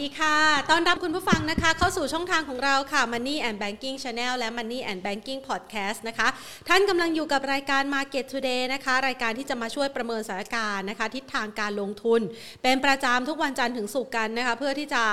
[0.04, 0.38] ีค่ะ
[0.70, 6.28] ต้อนรับคุณผู้ฟังนะคะ เข้าสู่ช่องทางของเราค่ะ Money and Banking Channel และ Money and Banking Podcast นะคะ
[6.68, 12.20] ท่านกำลังอยู่กับรายการ Market Today นะคะ รายการที่จะมาช่วยประเมินสถานการณ์นะคะ ทิศทางการลงทุน
[12.62, 15.04] เป็นประจำทุกวันจันทร์ถึงศุกร์กันนะคะ เพื่อที่จะ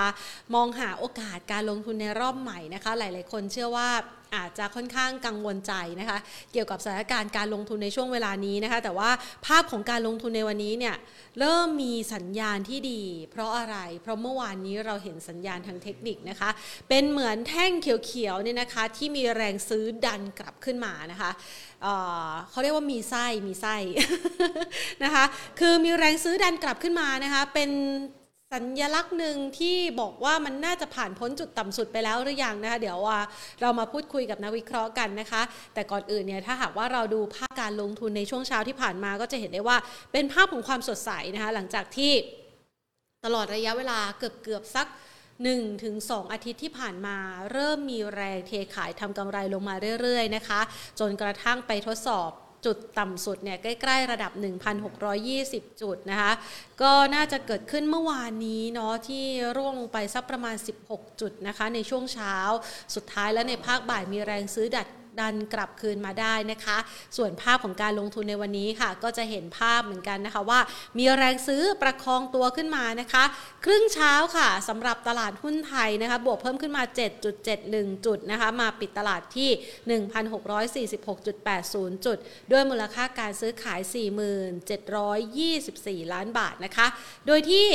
[0.56, 3.90] มองหาโอกาสการลงทุนในรอบใหม่นะคะ หลาย ๆ คนเชื่อว่า
[4.36, 6.18] อาจจะค่อนข้างกังวลใจนะคะ
[6.54, 9.10] เกี่ยวกับสถานการณ์การลงทุนในช่วงเวลานี้นะคะ แต่ว่า
[9.46, 10.96] ภาพของการลงทุนในวันนี้เนี่ย
[11.40, 16.50] เริ่มมีสัญญาณที่ดี เพราะอะไร เพราะเมื่อวานนี้เราเห็นสัญญาณทางเทคนิคนะคะ
[16.90, 21.32] เป็นเหมือนแท่งเขียวๆเนี่ยนะคะ ที่มีแรงซื้อดันกลับขึ้นมานะคะ
[21.82, 23.76] เเขาเรียกว่ามีไส้มีไส้
[25.04, 25.24] นะคะ
[25.60, 27.70] คือมีแรงซื้อดันกลับขึ้นมานะคะ เป็น
[28.54, 33.00] สัญลักษณ์หนึ่งที่บอกว่ามันน่าจะผ่านพ้นจุดต่ำสุดไปแล้วหรือยังนะคะเดี๋ยว
[33.62, 35.42] เรามาพูดคุยกับนักวิเคราะห์กันนะคะ
[35.74, 39.78] แต่ก่อนอื่นเนี่ยถ้าหากว่าเราดูภาพการลงทุนในช่วงเช้าที่ผ่านมาก็จะเห็นได้ว่า
[40.12, 42.12] เป็นภาพของความสดใสนะคะหลังจากที่
[43.26, 44.88] ตลอดระยะเวลาเกือบเกือบสัก
[45.36, 45.96] 1ถึง
[46.32, 47.18] อาทิตย์ที่ผ่านมา
[47.52, 50.62] เริ่มมีแรงเทขายทำกำไรลงมาเรื่อยๆนะคะ
[51.00, 52.32] จนกระทั่งไปทดสอบ
[52.66, 54.32] จุดต่ำสุดเนี่ยใกล้ๆระดับ
[55.06, 56.32] 1,620 จุดนะคะ
[56.82, 59.24] ก็น่าจะเกิดขึ้นเมื่อวานนี้เนาะที่
[59.58, 60.56] ร่วงลงไปสักประมาณ
[60.88, 62.36] 16 จุดนะคะในช่วงเช้า
[62.96, 64.88] สุดท้ายแล้วในภาคบ่ายมีแรงซื้อดัด
[65.20, 66.78] ดันกลับคืนมาได้นะคะ
[67.18, 70.60] ส่วนภาพของการลงทุนในวันนี้ค่ะ ก็จะเห็นภาพเหมือนกันนะคะว่า
[70.98, 73.24] มีแรงซื้อประคองตัวขึ้นมานะคะ
[73.66, 76.84] ครึ่งเช้าค่ะสำหรับตลาดหุ้นไทยนะคะ บวกเพิ่มขึ้นมา
[77.44, 79.50] 7.71 จุดนะคะ มาปิดตลาดที่
[80.86, 82.18] 1,646.80 จุด
[82.52, 83.80] ด้วยมูลค่าการซื้อขาย
[86.02, 86.88] 4724 ล้านบาทนะคะ
[87.28, 87.68] โดยที่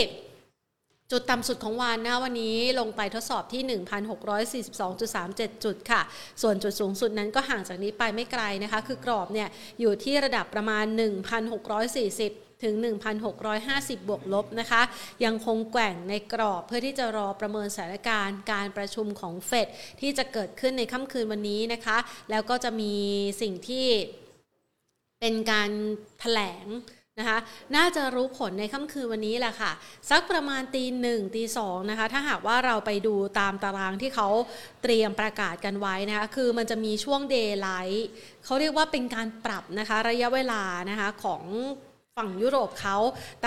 [1.10, 3.62] จุดต่ำสุดของวันนะวันนี้ลงไปทดสอบที่
[4.88, 6.02] 1,642.37 จุดค่ะ
[6.42, 9.48] ส่วนจุดสูงสุดนั้นก็ห่างจากนี้ไปไม่ไกลนะคะ คือกรอบเนี่ย
[9.80, 10.84] อยู่ที่ระดับประมาณ
[11.54, 12.74] 1,640ถึง
[13.40, 14.82] 1,650 บวกลบนะคะ
[15.24, 19.68] ยังคงแกว่งในกรอบเพื่อที่จะรอประเมินสถานการณ์การประชุมของเฟด
[20.00, 21.98] ที่จะเกิดขึ้นในค่ำคืนวันนี้นะคะ
[22.30, 22.94] แล้วก็จะมี
[23.42, 23.86] สิ่งที่
[25.20, 25.70] เป็นการ
[26.20, 26.66] แถลง
[27.18, 27.38] นะคะ
[27.76, 29.72] น่าจะรู้ผลในค่ำคืนวันนี้แหละค่ะ
[30.10, 34.28] สักประมาณตีหนึ่งตีสองนะคะ ถ้าหากว่าเราไปดูตามตารางที่เขา
[34.82, 38.08] เตรียมประกาศกันไว้นะคะ คือมันจะมีช่วงเดย์ไลท์
[38.44, 41.44] เขาเรียกว่าเป็นการปรับนะคะ ระยะเวลานะคะของ
[42.18, 42.96] ฝั่งยุโรปเขา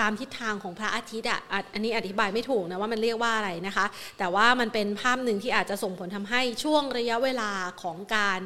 [0.00, 1.40] ตามทิศทางของพระอาทิตย์อะ
[1.74, 3.86] อันนี้อธิบายไม่ถูกนะว่ามันเรียกว่าอะไรนะคะ
[4.18, 7.50] แต่ว่ามันเป็นภาพหนึ่งที่อาจจะส่งผลทำให้ช่วงระยะเวลา
[7.82, 8.40] ของการ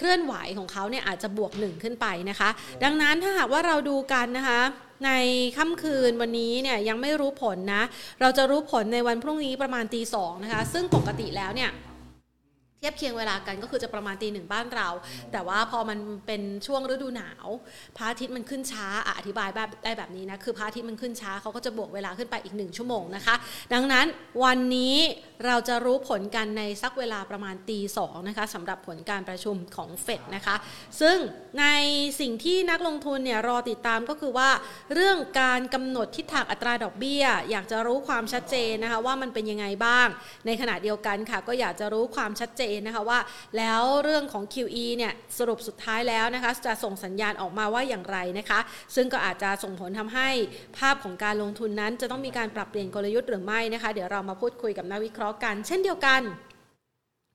[0.00, 2.50] เคลื่อนไหวของเขาเนี่ยอาจจะบวกหนึ่งขึ้นไปนะคะ
[2.84, 4.60] ดังนั้นถ้าหากว่าเราดูกันนะคะ
[5.06, 5.10] ใน
[5.56, 7.82] ค่ำคืนวันนี้เนี่ยยังไม่รู้ผลนะ
[8.20, 11.70] เราจะรู้ผลในวันพรุ่งนี้ประมาณตีสองนะคะ ซึ่งปกติแล้วเนี่ย
[12.82, 14.88] เทียบเคียงเวลากันก็คือจะประมาณตีหนึ่งบ้านเรา
[15.32, 17.46] แต่ว่าพอมันเป็นช่วงฤดูหนาว
[17.96, 18.86] พระอาทิตย์มันขึ้นช้า
[19.18, 23.34] อธิบายแบบได้แบบนี้นะคือพระอาทิตย์มันขึ้นช้าเขาก็จะบวกเวลาขึ้นไปอีกหนึ่งชั่วโมงนะคะ
[23.72, 24.06] ดังนั้น
[24.44, 24.96] วันนี้
[25.46, 30.56] เราจะรู้ผลกันในสักเวลาประมาณตีสองนะคะสำหรับผลการประชุมของเฟดนะคะ
[31.00, 31.16] ซึ่ง
[31.60, 31.66] ใน
[32.20, 34.50] สิ่งที่นักลงทุนเนี่ยรอติดตามก็คือว่า
[34.94, 40.06] เรื่องการกำหนดทิศทางอัตราดอกเบี้ย อยากจะรู้ความชัดเจนนะคะว่ามันเป็นยังไงบ้าง
[40.46, 43.18] ในขณะเดียวกันค่ะก็อยากจะรู้ความชัดเจนนะคะว่า
[43.58, 48.60] แล้วเรื่องของ QE เนี่ยสรุปสุดท้ายแล้วนะคะจะส่งสัญญาณออกมาว่าอย่างไรนะคะ
[48.94, 50.28] ซึ่งก็อาจจะส่งผลทำให้
[50.78, 56.22] ภาพของการลงทุนนั้น จะต้องมีการปรับเปลี่ยนกลยุทธ์หรือไม่นะคะ เดี๋ยวเรามาพูดคุยกับนักวิเคราะห์กัน เช่นเดียวกัน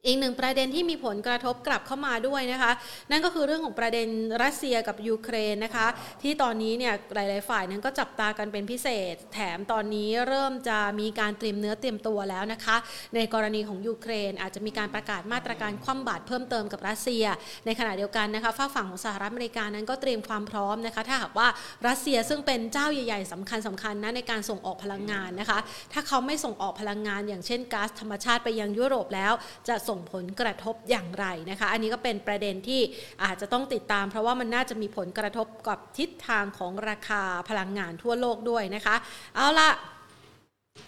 [0.05, 2.71] อีกหนึ่งประเด็นที่มีผลกระทบกลับเข้ามาด้วยนะคะ
[3.11, 4.07] นั่นก็คือเรื่องของประเด็น
[4.43, 5.87] รัสเซียกับยูเครนนะคะ
[6.23, 12.75] ที่ตอนนี้เนี่ยหลาย ๆ ฝ่ายนั้นก็จับตากันเป็นพิเศษ แถมตอนนี้เริ่มจะมีการเตรียมเนื้อเตรียมตัวแล้วนะคะ
[13.15, 17.25] ในกรณีของยูเครน อาจจะมีการประกาศมาตรการคว่ำบาตรเพิ่มเติมกับรัสเซีย
[17.65, 21.47] ในขณะเดียวกันนะคะฝฝั่งของสหรัฐอเมริกานั้นก็เตรียมความพร้อมนะคะ ถ้าหากว่า
[21.87, 25.59] รัสเซียซึ่งเป็นเจ้าใหญ่ ๆสำคัญสำคัญนะในการส่งออกพลังงานนะคะ
[25.93, 29.33] ถ้าเขาไม่ส่งออกพลังงาน อย่างเช่นก๊าซธรรมชาติไปยังยุโรปแล้ว
[29.69, 32.81] จะส่ง่งผลกระทบอย่างไรนะคะ อันนี้ก็เป็นประเด็นที่
[33.23, 38.95] อาจจะต้องติดตาม เพราะว่ามันน่าจะมีผลกระทบกับทิศทางของราคาพลังงานทั่วโลกด้วยนะคะ
[39.35, 39.71] เอาละ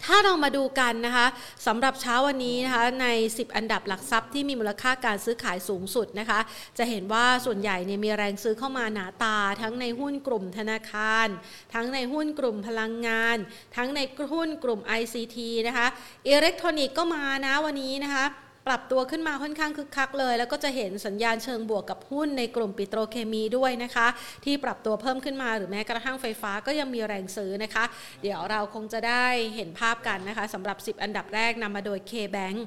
[0.06, 1.27] ถ้าเรามาดูกันนะคะ
[1.68, 6.39] สำหรับเช้าวันนี้นะคะใน 10 อันดับหลักทรัพย์ที่มีมูลค่าการซื้อขายสูงสุดนะคะ
[6.77, 11.27] จะเห็นว่าส่วนใหญ่เนี่ยมีแรงซื้อเข้ามาหนาตา ทั้งในหุ้นกลุ่มธนาคาร
[11.74, 13.38] ทั้งในหุ้นกลุ่มพลังงาน
[13.75, 14.00] ทั้งใน
[14.33, 15.38] หุ้นกลุ่ม ICT
[15.68, 15.88] นะคะ
[16.27, 18.25] อิเล็กทรอนิกส์ก็มานะวันนี้นะคะ
[18.68, 24.08] ปรับตัวขึ้นมาค่อนข้างคึกคักเลย แล้วก็จะเห็นสัญญาณเชิงบวกกับหุ้นในกลุ่มปิโตรเคมีด้วยนะคะ
[24.46, 27.84] ที่ปรับตัวเพิ่มขึ้นมาหรือแม้กระทั่งไฟฟ้าก็ยังมีแรงซื้อนะคะ
[28.22, 29.25] เดี๋ยวเราคงจะได้
[29.56, 32.58] เห็นภาพกันนะคะสำหรับ 10 อันดับแรกนำมาโดย K-Bank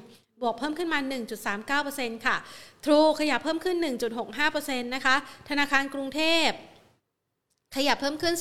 [0.41, 0.99] บวกเพิ่มขึ้นมา
[1.81, 2.35] 1.39%ค่ะ
[2.85, 3.77] True ขยับเพิ่มขึ้น
[4.35, 5.15] 1.65%นะคะ
[5.49, 6.49] ธนาคารกรุงเทพ
[7.75, 8.35] ขยับเพิ่มขึ้น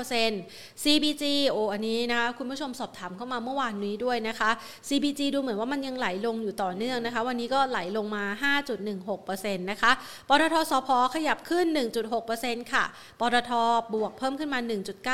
[0.00, 4.50] 0.75% CBG โอ้อันนี้นะคะคุณผู้ชมสอบถามเข้ามาเมื่อวานนี้ด้วยนะคะ
[4.88, 8.24] CBG ดูเหมือนว่ามันยังไหลลงอยู่ต่อเนื่องนะคะ วันนี้ก็ไหลลงมา
[8.96, 9.92] 5.16%นะคะ
[10.28, 11.66] ปตทสพขยับขึ้น
[12.18, 12.84] 1.6%ค่ะ
[13.20, 13.52] ปตท
[13.94, 14.60] บวกเพิ่มขึ้นมา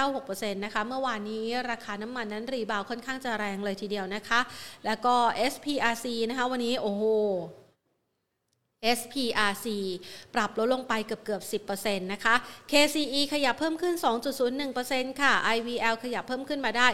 [0.05, 4.41] 1.96%นะคะ เมื่อวานนี้ราคาน้ำมันนั้นรีบาวค่อนข้างจะแรงเลยทีเดียวนะคะ
[4.87, 5.15] แล้วก็
[5.53, 7.05] SPRC นะคะวันนี้โอ้โห
[8.99, 9.67] SPRC
[10.35, 12.35] ปรับลดลงไปเกือบเกือบ10%นะคะ
[12.71, 13.95] KCE ขยับเพิ่มขึ้น
[14.59, 16.89] 2.01%ค่ะ IVL ขยับเพิ่มขึ้นมาได้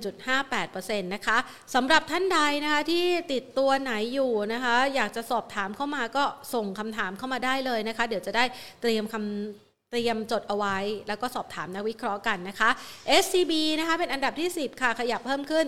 [0.00, 1.38] 1.58%นะคะ
[1.74, 6.24] สำหรับท่านใดนะคะที่ติดตัวไหนอยู่นะคะ อยากจะสอบถามเข้ามาก็
[6.54, 8.44] ส่งคำถามเข้ามาได้เลยนะคะ เดี๋ยวจะได้
[8.80, 10.78] เตรียมคำ เตรียมจดเอาไว้
[11.08, 12.70] แล้วก็สอบถามนักวิเคราะห์กันนะคะ
[13.22, 15.66] SCB นะคะเป็นอันดับที่ 10 ค่ะ ขยับเพิ่มขึ้น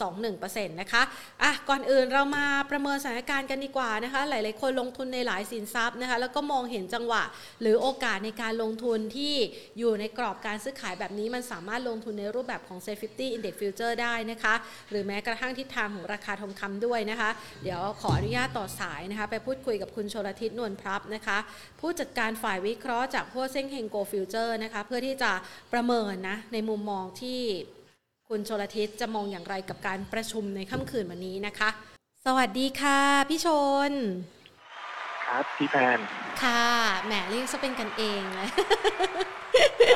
[0.00, 1.02] 1.21%นะคะ
[1.42, 7.22] อะก่อนอื่นเรามาประเมินสถานการณ์กันดีกว่านะคะ หลาย ๆ คนลงทุนในหลายสินทรัพย์นะคะ แล้วก็มองเห็นจังหวะ
[7.60, 9.34] หรือโอกาสในการลงทุนที่
[9.78, 14.54] อยู่ในกรอบการซื้อขายแบบนี้ มันสามารถลงทุนในรูปแบบของ Safe 50 Index Future ได้นะคะ
[14.90, 17.30] หรือแม้กระทั่งทิศทางของราคาทองคำด้วยนะคะ
[17.62, 21.38] เดี๋ยวขออนุญาตต่อสายนะคะ ไปพูดคุยกับคุณชลทิศนวลพรับนะคะ
[21.80, 25.32] ผู้จัดการฝ่ายวิเคราะห์จากฮั่วเซ่งเฮงโกลด์ฟิวเจอร์นะคะเพื่อที่จะ
[25.72, 27.40] ประเมินนะในมุมมองที่
[28.28, 31.70] คุณชลทิศจะมองอย่างไรกับการประชุมในค่ำคืนวันนี้นะคะ
[32.26, 33.00] สวัสดีค่ะ
[33.30, 33.48] พี่ช
[33.90, 33.92] ล
[35.26, 35.98] ครับพี่แพน
[36.42, 36.66] ค่ะ
[37.04, 38.48] แหมเรียกซะเป็นกันเองเลย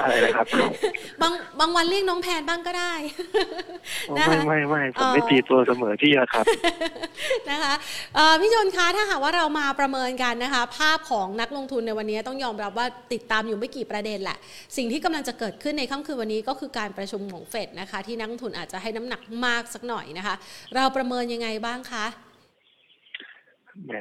[0.03, 0.47] อะไรนะครับ
[1.23, 2.95] บางบางวันเรียกน้องแพนบ้างก็ได้
[4.19, 6.45] นะคะไม่ไม่ไม่ผมอ๋อไม่ตีตัวเสมอที่อะครับ
[7.51, 7.75] นะคะ
[8.15, 14.39] เอ่อพี่ชนคะถ้าหากว่าเรามาประเมินกันนะคะ ภาพของนักลงทุนในวันนี้ต้องยอมรับว่าติดตามอยู่ไม่กี่ประเด็นแหละ
[14.77, 20.35] สิ่งที่กำลังจะเกิดขึ้นในค่ำคืนวันนี้ก็คือการประชุมของเฟดนะคะ ที่นักลงทุนอาจจะให้น้ำหนักมากสักหน่อยนะคะ
[20.75, 22.07] เราประเมินยังไงบ้างคะ
[23.87, 23.93] แหม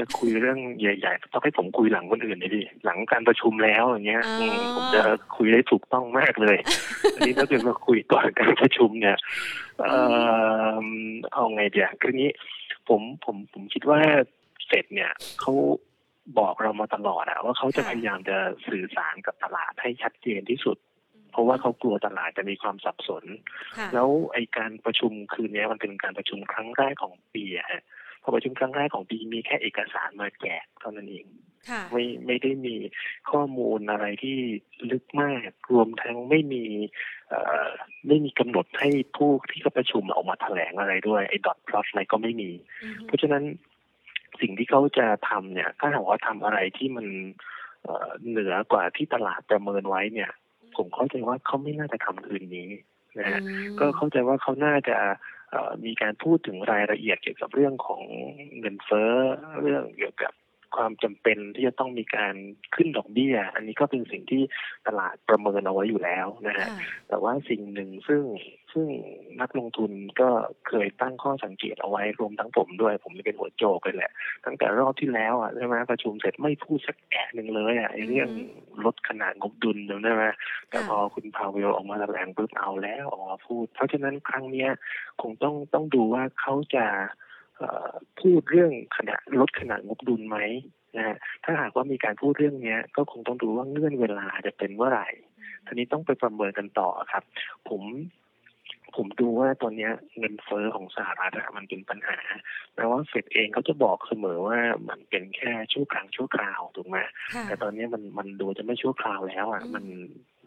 [0.00, 5.02] จะคุยเรื่องใหญ่ๆต้องให้ผมคุยหลังคนอื่นเลยดิหลังการประชุมแล้วอย่างเงี้ยอ๋ออืมผมจะ
[5.36, 6.56] คุยได้ถูกต้องมากเลย
[7.14, 9.16] อันนี้ถ้าเกิดมาคุยก่อนการประชุมเนี่ย
[9.80, 9.94] เอ่
[10.84, 10.86] อ
[11.32, 12.30] เอาไงเดียวคือนี้
[12.88, 14.00] ผมผมผมคิดว่า
[14.66, 15.52] เสร็จเนี่ยเขา
[16.38, 18.36] บอกเรามาตลอดอะว่าเขาจะพยายามจะ
[18.68, 20.76] สื่อสารกับตลาดให้ชัดเจนที่สุด
[21.32, 23.24] เพราะว่าเขากลัวตลาดจะมีความสับสน
[23.76, 27.82] ค่ะแล้วไอการประชุมคืนนี้มันเป็นการประชุมครั้งแรกของปีอะฮะ
[28.22, 31.26] พอประชุมครั้งแรกของปีมีแค่เอกสารมาแจกเท่านั้นเอง
[31.70, 32.76] ค่ะไม่ไม่ได้มี
[33.30, 34.36] ข้อมูลอะไรที่
[34.90, 36.64] ลึกมากรวมทั้งไม่มี
[37.28, 37.68] เอ่อ
[38.06, 42.50] ไม่มีกำหนดให้ผู้ที่เขาประชุมออกมาแถลงอะไรด้วยไอ้ดอทพลอตอะไรก็ไม่มี
[42.82, 43.44] อือฮึเพราะฉะนั้น
[44.40, 47.06] สิ่งที่เขาจะทำเนี่ย ถ้าหากว่าทำอะไรที่มัน
[47.82, 50.30] เอ่อเหนือกว่าที่ตลาดประเมินไว้เนี่ย
[50.76, 52.68] ผมเข้าใจว่าเขาไม่น่าจะทำคืนนี้
[53.18, 55.14] นะฮะอืมก็เข้าใจว่าเขาน่าจะเอ่อ
[55.84, 58.02] มีการพูดถึงรายละเอียดเกี่ยวกับเรื่องของ
[58.58, 59.12] เงินเฟ้อ
[59.60, 60.32] เรื่องเกี่ยวกับ
[60.76, 62.34] ความจำเป็นที่จะต้องมีการ
[62.74, 64.42] ขึ้นดอกเบี้ย อันนี้ก็เป็นสิ่งที่
[64.86, 66.78] ตลาดประเมินเอาไว้อยู่แล้วนะฮะค่ะ
[67.08, 68.22] แต่ว่าสิ่งหนึ่งซึ่ง
[68.72, 68.88] ซึ่ง
[69.40, 69.90] นักลงทุน
[70.20, 70.28] ก็
[70.68, 74.12] เคยตั้งข้อสังเกตเอาไว้รวมทั้งผมด้วย ผมเป็นหัวโจกเลยแหละ
[74.44, 78.28] ตั้งแต่รอบที่แล้วอะใช่ไหมประชุมเสร็จไม่พูดสักแอะหนึ่งเลยอะไอ้เรื่อง
[78.84, 80.24] ลดขนาดงบดุลจำได้ไหม
[80.70, 84.70] แต่พอคุณพาเวลออกมาแถลงปุ๊บเอาแล้วออกมาพูด เพราะฉะนั้นครั้งเนี้ย
[85.22, 87.08] คงต้องต้องดูว่าเขาจะเอ่อ
[88.20, 90.38] พูดเรื่องขนาดลดขนาดงบดุลไหม
[90.96, 95.08] นะฮะถ้าหากว่ามีการพูดเรื่องเนี้ยก็คงต้องดูว่าเงื่อนเวลาจะเป็นเมื่อไหร่
[95.66, 97.22] ทีนี้ต้องไปประเมินกันต่อครับ
[97.68, 97.82] ผม
[98.96, 102.18] ผมดูว่าตอนเนี้ยเงินเฟ้อของสหรัฐอะมันเป็นปัญหา
[102.74, 104.58] แม้ว่าเฟดเองเขาจะบอกเสมอว่า
[104.88, 106.98] มันเป็นแค่ชั่วครั้งชั่วคราวถูกไหม
[107.34, 109.84] ค่ะแต่ตอนเนี้ยมันมันดูจะไม่ชั่วคราวแล้วอะอืมมัน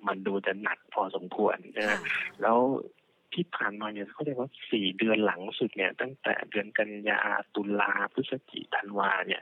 [0.07, 2.11] มันดูจะหนักพอสมควรนะค่ะฮะ
[2.41, 2.57] แล้ว
[3.35, 7.19] ที่ผ่านมาเนี่ยเขาเรียกว่าสี่เดือนหลังสุดเนี่ย ตั้งแต่เดือนกันยา
[7.55, 9.41] ตุลาพฤศจิกธันวาเนี่ย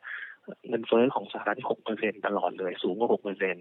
[0.67, 3.55] เงินเฟ้อของสหรัฐที่หกเปอร์เซ็นตลอดเลย สูงกว่าหกเปอร์เซ็น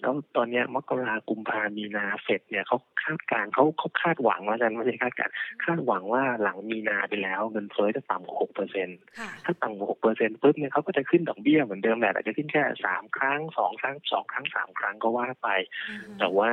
[0.00, 15.48] แล้วตอนเนี้ยมกรากุมภามีนาเฟดเนี่ยเขาคาดการณ์เขาเขาคาดหวังว่ากันไม่ใช่คาดการณ์คาดหวังว่าหลังมีนาไปแล้วเงินเฟ้อจะต่ำกว่าหกเปอร์เซ็นค่ะถ้าต่ำกว่าหกเปอร์เซ็นปุ๊บเนี่ยเขาก็จะขึ้นดอกเบี้ยเหมือนเดิมแหละแต่จะขึ้นแค่สามครั้งสองครั้งสองครั้งสามครั้งก็ว่าไป
[15.88, 16.52] อือฮึแต่ว่า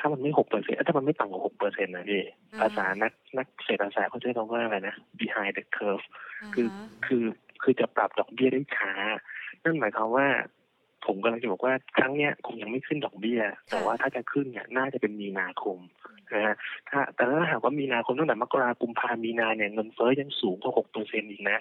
[0.00, 2.22] ถ้ามันไม่หกเปอร์เซ็นถ้ามันไม่ต่ำกว่าหกเปอร์เซ็นต์นะพี่
[2.60, 6.04] อ่าภาษานักนักเศรษฐศาสตร์เขาใช้คำว่าอะไรนะ behind the curve
[6.54, 7.24] คือาฮะคือ
[7.62, 8.92] คือจะปรับดอกเบี้ยได้ช้า
[9.64, 10.26] นั่นหมายความว่า
[11.06, 13.40] ผมกำลังจะบอกว่าครั้งเนี้ยคงยังไม่ขึ้นดอกเบี้ย
[13.70, 15.78] แต่ว่าถ้าจะขึ้นเนี่ยน่าจะเป็นมีนาคม
[16.34, 16.56] นะฮะ
[16.88, 21.58] ถ้าแต่ถ้าหากว่ามีนาคมตั้งแต่มกรากุมภามีนาเนี่ยเงินเฟ้อยังสูงกว่าหกเปอร์เซ็นต์อีกนะ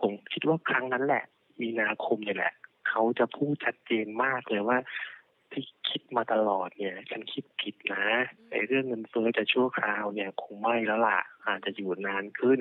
[0.00, 1.24] ผมคิดว่าครั้งนั้นแหละ
[1.60, 2.52] มีนาคมเนี่ยแหละ
[2.88, 4.78] เขาจะพูดชัดเจนมากเลยว่า
[5.54, 8.04] ที่คิดมาตลอดเนี่ย ฉันคิดผิดนะ
[8.50, 12.60] ไอ้เรื่องเงินเฟ้อจะชั่วคราวเนี่ย คงไม่แล้วล่ะ อาจจะอยู่นานขึ้น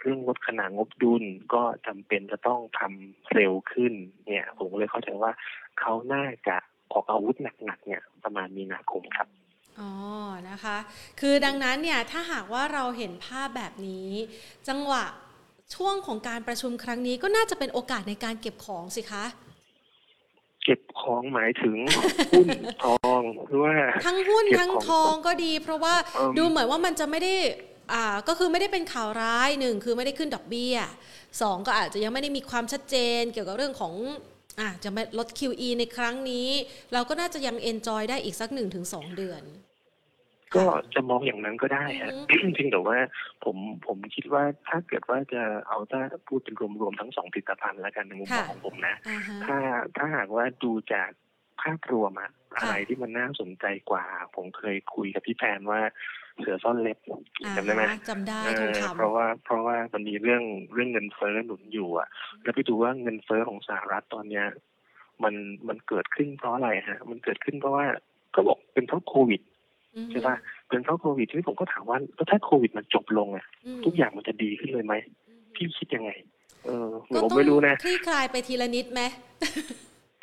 [0.00, 3.92] เรื่องลดขนาดงบดุลก็จำเป็นจะต้องทำเร็วขึ้น
[4.26, 5.32] เนี่ย ผมก็เลยเข้าใจว่า
[5.80, 6.56] เขาน่าจะ
[6.92, 9.28] ออกอาวุธหนักๆเนี่ย ประมาณมีนาคมครับ
[9.80, 9.90] อ๋อ
[10.50, 10.76] นะคะ
[11.20, 14.10] คือดังนั้นเนี่ยถ้าหากว่าเราเห็นภาพแบบนี้
[14.68, 15.04] จังหวะ
[15.74, 19.24] ช่วงของการประชุมครั้งนี้ก็น่าจะเป็นโอกาสในการเก็บของสิคะ
[20.64, 21.76] เก็บของหมายถึง
[22.30, 22.48] หุ้น
[22.84, 23.74] ทองหรือว่า
[24.06, 27.34] ทั้งหุ้นเก็บทั้งของทองก็ดี เพราะว่าเอิ่มดูเหมือนว่ามันจะไม่ได้
[27.92, 30.76] อ่าก็คือไม่ได้เป็นข่าวร้ายหนึ่งคือไม่ได้ขึ้นดอกเบี้ย
[31.40, 33.94] สองก็อาจจะยังไม่ได้มีความชัดเจนเกี่ยวกับเรื่องของ
[34.60, 36.48] อ่าจะไม่ลด QE ในครั้งนี้
[36.92, 39.42] เราก็น่าจะยัง enjoy ได้อีกสักหนึ่งถึงสองเดือน
[40.56, 40.64] ก็
[40.94, 42.98] จะมองอย่างนั้นก็ได้ฮะอืจริงแต่ว่า
[43.44, 49.56] ผมผมคิดว่าถ้าเกิดว่าจะเอาถ้าพูดเป็นรวมๆทั้งสองผลิตภัณฑ์แล้วกันในมุมมองค่ะของผมนะอ่าฮะถ้า
[49.96, 51.10] ถ้าหากว่าดูจาก
[51.62, 54.04] ภาพรวมอะอะไรที่มันน่าสนใจกว่า
[54.36, 55.80] ผมเคยคุยกับพี่แพนว่า
[56.40, 56.98] เสือซ่อนเล็บ
[57.44, 60.42] อ่าจำได้ไหมฮะจำได้เอทองอคำเพราะว่าเพราะว่ามันมีเรื่อง
[60.74, 62.08] เรื่องเงินเฟ้อหนุนอยู่อะ
[62.42, 64.46] แล้วไปดูว่าเงินเฟ้อของสหรัฐตอนเนี้ย
[65.22, 65.34] มัน
[65.68, 67.86] มันเกิดขึ้นเพราะอะไรฮะ มันเกิดขึ้นเพราะว่า
[68.32, 69.59] เขาบอกเป็นเพราะโควิดอืม
[70.10, 70.36] ใช่ปะ
[70.68, 74.94] เป็นเพราะโควิดที่ผมก็ถามว่าแล้วถ้าโควิดมันจบลงอะอืมทุกอย่างมันจะดีขึ้นเลยไหม
[75.54, 76.10] พี่คิดยังไง
[76.64, 79.00] เออก็ผมต้องไม่รู้นะคลี่คลายไปทีละนิดไหม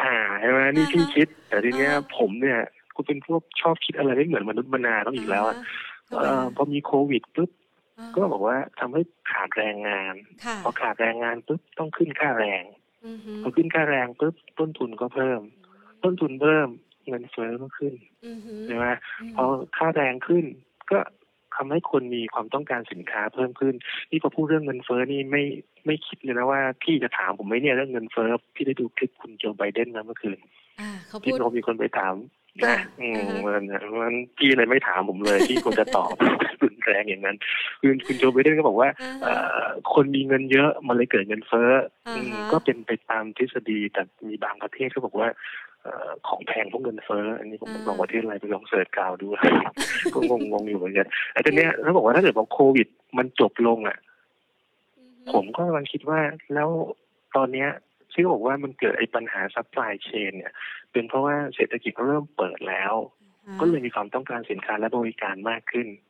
[0.04, 2.60] อ่าใช่ไหมนี่อ่าฮะพี่คิด แต่ทีเนี้ยอ่าผมเนี่ย
[2.96, 5.58] กูเป็นพวกชอบคิดอะไรไม่เหมือนมนุษย์มนาต้องอีกแล้วอะ
[6.10, 7.50] ทำไมเออคะพอมีโควิดปุ๊บ
[8.00, 10.14] อ่าก็บอกว่าทำให้ขาดแรงงาน
[10.46, 12.64] ค่ะพอขาดแรงงานปุ๊บต้องขึ้นค่าแรง
[13.06, 15.42] อือฮึพอขึ้นค่าแรงปุ๊บต้นทุนก็เพิ่ม
[16.04, 16.68] ต้นทุนเพิ่ม
[17.08, 17.94] เงินเฟ้อก็ขึ้น
[18.26, 19.44] อือฮึใช่ไหมมพอ
[19.78, 20.46] ค่าแรงขึ้น
[20.92, 21.00] ก็
[21.56, 23.74] ทำให้คนมีความต้องการสินค้าเพิ่มขึ้น
[24.12, 25.44] นี่พอพูดเรื่องเงินเฟ้อนี่ไม่
[25.86, 30.38] ไม่คิดเลยนะว่าพี่จะถามผมไหมเนี่ยเรื่องเงินเฟ้อพี่ได้ดูคลิปคุณโจไบเดนนะเมื่อคืน
[30.80, 32.16] อ่าเขาที่พูดเรามีคนไปถาม
[32.64, 33.64] ค่ะนะอืมอ่าฮะมัน
[34.02, 36.14] มันพี่เลยไม่ถามผมเลยพี่ควรจะตอบ
[36.62, 37.38] รุน แรงอย่างนั้น
[37.80, 41.72] คือคุณโจไบเดนก็บอกว่าอ่าเอ่ฮะอคนมีเงินเยอะมันเลยเกิดเงินเฟ้อ
[42.08, 45.30] ออ่าฮะอืมก็เป็นไปตามทฤษฎีแต่มีบางประเทศก็บอกว่า
[45.84, 49.28] เอ่อของแพงเพราะเงินเฟ้ออันนี้ผมไม่บอกประเทศอะไรไปลอง search Google ดู
[50.14, 53.98] ก็งงงๆอยู่เหมือนกันไอ้ตัวเนี้ยแล้วบอกว่าถ้าเกิดบอกโควิด มันจบลงอะ
[54.98, 56.20] อือฮึผมก็กำลังคิดว่า
[56.54, 56.70] แล้ว
[57.36, 57.70] ตอนเนี้ย
[58.14, 60.54] ที่บอกว่ามันเกิดไอ้ปัญหา supply chain เนี่ย
[60.92, 62.94] เป็นเพราะว่าเศรษฐกิจเริ่มเปิดแล้ว
[63.60, 66.07] ก็เลยมีความต้องการสินค้าและบริการมากขึ้นค่ะ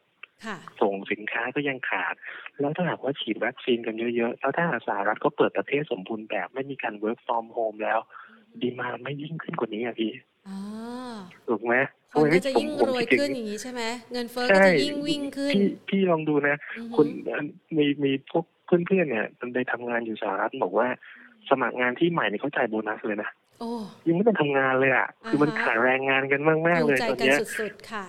[0.81, 2.15] ส่งสินค้าก็ยังขาด
[2.59, 7.99] แล้วถ้าหากว่าฉีดวัคซีนกันเยอะๆ แล้วถ้าสหรัฐก็เปิดประเทศสมบูรณ์แบบไม่มีการ work from home แล้ว
[8.61, 10.11] ดีมานไม่ยิ่งขึ้นกว่านี้อะพี่
[10.47, 10.57] อ๋อ
[11.47, 11.75] ถูกไหม
[12.13, 17.07] คนก็จะยิ่งผมรวยคิดขึ้นออย่างนี้ใช่ไหมเงินเฟ้อใช่ก็จะยิ่งวิ่งขึ้น พี่พี่ลองดูนะอือฮึคุณ
[17.77, 20.87] มีมีพวกเพื่อนๆเนี่ยมันไปทำงานอยู่สหรัฐบอกว่า
[21.49, 23.29] สมัครงานที่ใหม่เนี่ยเขาจ่ายโบนัสเลยนะ
[23.59, 23.71] โอ้
[24.07, 28.05] ยังไม่ต้องทำงานเลยอะคือมันอ่าฮะขาดแรงงานกันมากๆภูเลมิยใจตอนกันเนี้ยสุดๆค่ะ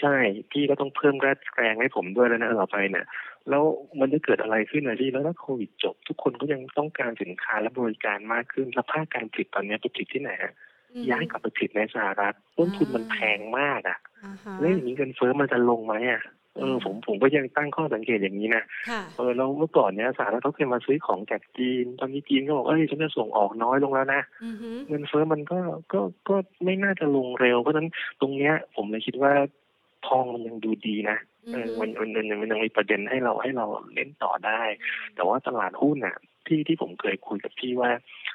[0.00, 0.16] ใช่
[0.52, 1.14] พี่ก็ต้องเพิ่ม
[1.56, 3.06] แรงให้ผมด้วยแล้วนะต่อไปเนี่ย
[3.48, 3.64] แล้ว
[4.00, 10.52] มันจะเกิดอะไรขึ้นนะพี่แล้วถ้าโควิดจบ ทุกคนก็ยังต้องการสินค้าและบริการมากขึ้นสภาพการผลิตตอนเนี้ยไปผลิตที่ไหนฮะ
[10.92, 16.22] อืมย้ายกลับไปผลิตในสหรัฐต้นทุนมันแพงมากอะอ่าฮะแล้วอย่างนี้เงินเฟ้อมันจะลงไหมอะ
[16.56, 25.60] เออผมผมก็ยังตั้งข้อสังเกตอย่างนี้นะค่ะเออแล้วเมื่อก่อนเนี้ยสหรัฐเขาเคยมาซื้อของจากจีน ตอนนี้จีนก็บอกเอ้ยฉันจะส่งออกน้อยลงแล้วนะอือฮึเงินเฟ้อมันก็
[25.92, 27.88] ก็ก็ไม่น่าจะลงเร็วเพราะฉะนั้น
[28.20, 29.32] ตรงเนี้ยผมเลยคิดว่า
[30.06, 34.62] ทองมันยังดูดีนะอืเอออฮึมันมันมันมันยังมีประเด็นให้เราให้เราเล่นต่อได้
[35.14, 36.16] แต่ว่าตลาดหุ้นน่ะ
[36.46, 37.90] ที่ที่ผมเคยคุยกับพี่ว่า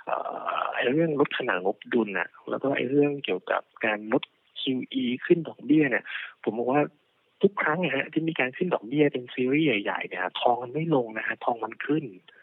[0.06, 0.18] เอ่
[0.60, 4.24] อไอ้เรื่องลดขนาดงบดุลน่ะ แล้วก็ไอ้เรื่องเกี่ยวกับการลด
[4.62, 6.04] QE ขึ้นดอกเบี้ยเนี่ย
[6.44, 6.82] ผมบอกว่า
[7.42, 12.35] ทุกครั้งนะฮะที่มีการขึ้นดอกเบี้ยเป็นซีรีส์ใหญ่ๆเนี่ยทองมันไม่ลงนะฮะทองมันขึ้นใ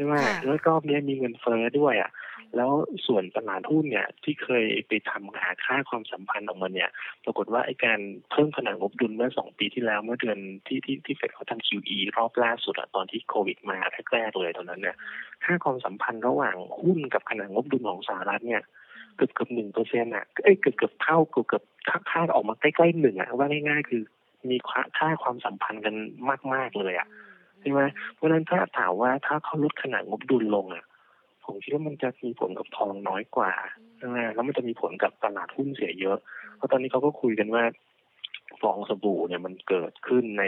[0.00, 2.10] ช่ไหมค่ะแล้วรอบเนี้ยมีเงินเฟ้อด้วยอะ
[2.56, 2.70] แล้ว
[3.06, 6.90] ส่วนตลาดหุ้นเนี่ย ที่เคยไปทำหาค่าความสัมพันธ์ออกมาเนี่ย
[7.24, 13.78] ปรากฏว่าไอ้การเพิ่มขนาดงบดุลเมื่อสองปีที่แล้วเมื่อเดือนที่ที่ที่เฟดเขาทำ QE รอบล่าสุดอะตอนที่โควิดมา
[14.12, 14.96] แรกๆเลยตอนนั้นเนี่ย
[15.44, 18.62] ค่าความสัมพันธ์ระหว่างหุ้นกับขนาดงบดุลของสหรัฐเนี่ย
[19.16, 24.02] เกือบเกือบหนึ่งเปอร์เซ็นต์อะเอ้ยเกือบเกือบเท่าเกือบเกือบค่าค่าออกมาใกล้ๆหนึ่งอะว่าง่ายๆ คือ
[24.50, 25.94] มีค่าค่าความสัมพันธ์กัน
[26.54, 27.08] มากๆเลยอะ
[27.60, 27.82] ใช่ไหม
[28.14, 30.84] เพราะฉะนั้นถ้าถามว่าถ้าเขาลดขนาดงบดุลลงอะ
[31.44, 33.52] ผมคิดว่ามันจะมีผลกับทองน้อยกว่า
[33.96, 36.18] ใช่ไหมแล้วมันจะมีผลกับตลาดหุ้นเสียเยอะ
[36.56, 37.64] เพราะตอนนี้เขาก็คุยกันว่า
[38.60, 40.44] ฟองสบู่เนี่ยมันเกิดขึ้นใน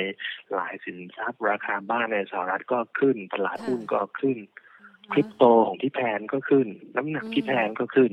[0.55, 4.37] หลายสินทรัพย์ราคาบ้านในสหรัฐก็ขึ้น ตลาดหุ้นก็ขึ้น
[5.13, 6.67] คริปโตของที่แพนก็ขึ้น
[6.97, 8.13] น้ำหนักที่แพนก็ขึ้น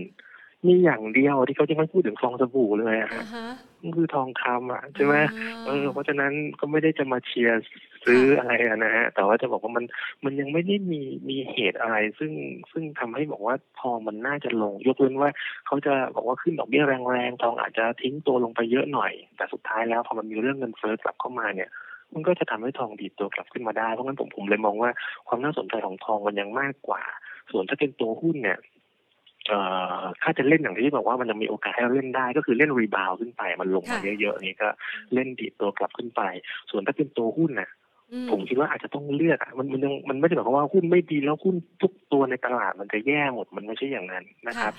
[0.68, 3.50] มีอย่างเดียวที่เขาจะไม่พูดถึงฟองสบู่เลยอะอ่าฮะฮะ
[3.82, 5.16] มันคือทองคำอะใช่ไหม
[5.66, 7.62] เออเพราะฉะนั้นก็ไม่ได้จะมาเชียร์
[8.06, 9.86] ซื้ออะไรนะฮะแต่ว่าจะบอกว่ามัน
[10.26, 12.32] มันยังไม่ได้มีมีเหตุอะไร ซึ่ง
[12.72, 15.30] ซึ่งทำให้บอกว่าทองมันน่าจะลงยกเว้นว่า
[15.68, 21.70] เขาจะบอกว่าขึ้นดอกเบี้ยแรงๆทองอาจจะทิ้งตัวลงไปเยอะหน่อย แต่สุดท้ายแล้วพอมันมีเรื่องเงินเฟ้อกลับเข้ามาเนี่ย
[22.14, 24.92] มันก็จะทำให้ทองดีดตัวกลับขึ้นมาได้ เพราะงั้นผมผมเลยมองว่า
[25.28, 27.04] ความน่าสนใจของทองมันยังมากกว่า
[27.52, 28.60] ส่วนถ้าเป็นตัวหุ้นเนี่ย
[29.48, 29.60] เอ่
[30.00, 34.70] อถ้าจะเล่นอย่างที่บอกว่ามันจะมีโอกาสให้เราเล่นได้ ก็คือเล่น rebound ขึ้นไป มันลงมาเยอะๆนี่ก็
[35.14, 36.22] เล่นดีดตัวกลับขึ้นไป
[36.70, 37.70] ส่วนถ้าเป็นตัวหุ้นน่ะ
[38.32, 44.74] ผมคิดว่าอาจจะต้องเลือกอะมันมันยังมันไม่ได้หมายความว่าหุ้นไม่ดีแล้วหุ้นทุกตัวในตลาดมันจะแย่หมดมันไม่ใช่อย่างนั้นนะครับ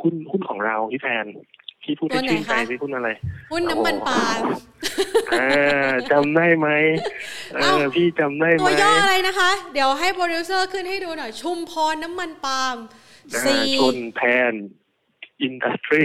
[0.00, 1.26] หุ้นหุ้นของเราที่แทน
[1.84, 3.08] ที่พูดให้ชื่นใจที่หุ้นอะไร
[3.52, 4.42] หุ้นน้ำมันปาล์ม
[6.10, 6.68] จำได้ไหม
[7.54, 12.76] เออพี่จำได้ไหมตัวย่ออะไรนะคะ เดี๋ยวให้โปรดิวเซอร์ขึ้นให้ดูหน่อย ชุมพรน้ำมันปาล์ม
[13.44, 14.52] ซีชนแทน
[15.42, 16.02] อินดัสทรี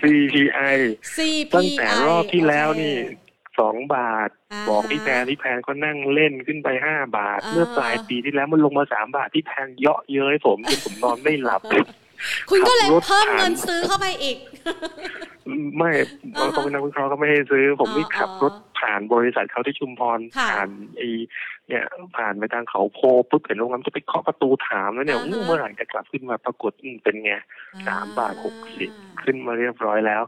[0.00, 0.76] CPI
[1.54, 2.94] ตั้งแต่รอบที่แล้วนี่
[3.60, 4.28] สองบาท
[4.68, 11.62] บอกพี่แพนพี่แพนก็นั่งเล่นขึ้นไปห้าบาท เมื่อปลายปีที่แล้วมันลงมาสามบาทพี่แพนเยาะเย้ยผมจนผมนอนไม่หลับ
[12.50, 14.36] คุณก็เลยเพิ่มเงินซื้อเข้าไปอีก
[15.76, 15.90] ไม่
[16.36, 21.02] เราต้องเป็นนักวิเคราะห์ก็ไม่ให้ซื้อ ผมนี่ขับรถผ่านบริษัทเขาที่ชุมพรผ่านไอ
[21.68, 21.84] เนี่ย
[22.16, 23.00] ผ่านไปทางเขาโพ
[23.30, 26.72] ปุ๊บเห็นโรงแรมจะไปเคาะประตูถามแล้วเนี่ยเมื่อไหร่จะกลับขึ้นมาปรากฏ
[27.04, 27.32] เป็นไง
[27.88, 28.90] สามบาทหกสิบ
[29.22, 30.22] ขึ้นมาเรียบร้อยแล้ว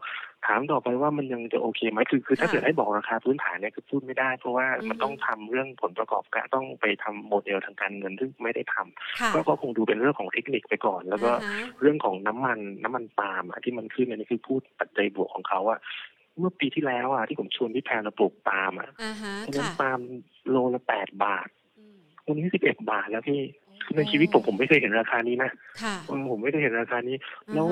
[0.47, 11.30] ถามต่อไปว่ามันยังจะโอเคไหมคือคือถ้าเกิดให้บอกราคาพื้นฐานเนี่ยคือพูดไม่ได้ เพราะว่ามันต้องทำเรื่องผลประกอบการต้องไปทำโมเดลทางการเงินซึ่งไม่ได้ทำก็ก็คงดูเป็นเรื่องของเทคนิคไปก่อน แล้วก็
[11.80, 15.78] เรื่องของน้ำมันน้ำมันปาล์มที่มันขึ้นอันนี้คือพูดปัจจัยบวกของเขาว่า
[16.38, 18.88] เมื่อปีที่แล้วอะที่ผมชวนพี่แพนมาปลูกปาล์มอะ
[19.56, 20.00] น้ำปาล์ม
[20.50, 21.49] โลละแปดบาท
[22.26, 23.40] วันนี้สิบเอ็ดบาทแล้วพี่
[23.97, 25.50] ในชีวิตผมผมไม่เคยเห็นราคานี้นะ
[26.30, 27.16] ผมไม่ได้เห็นราคานี้
[27.54, 27.66] แล้ว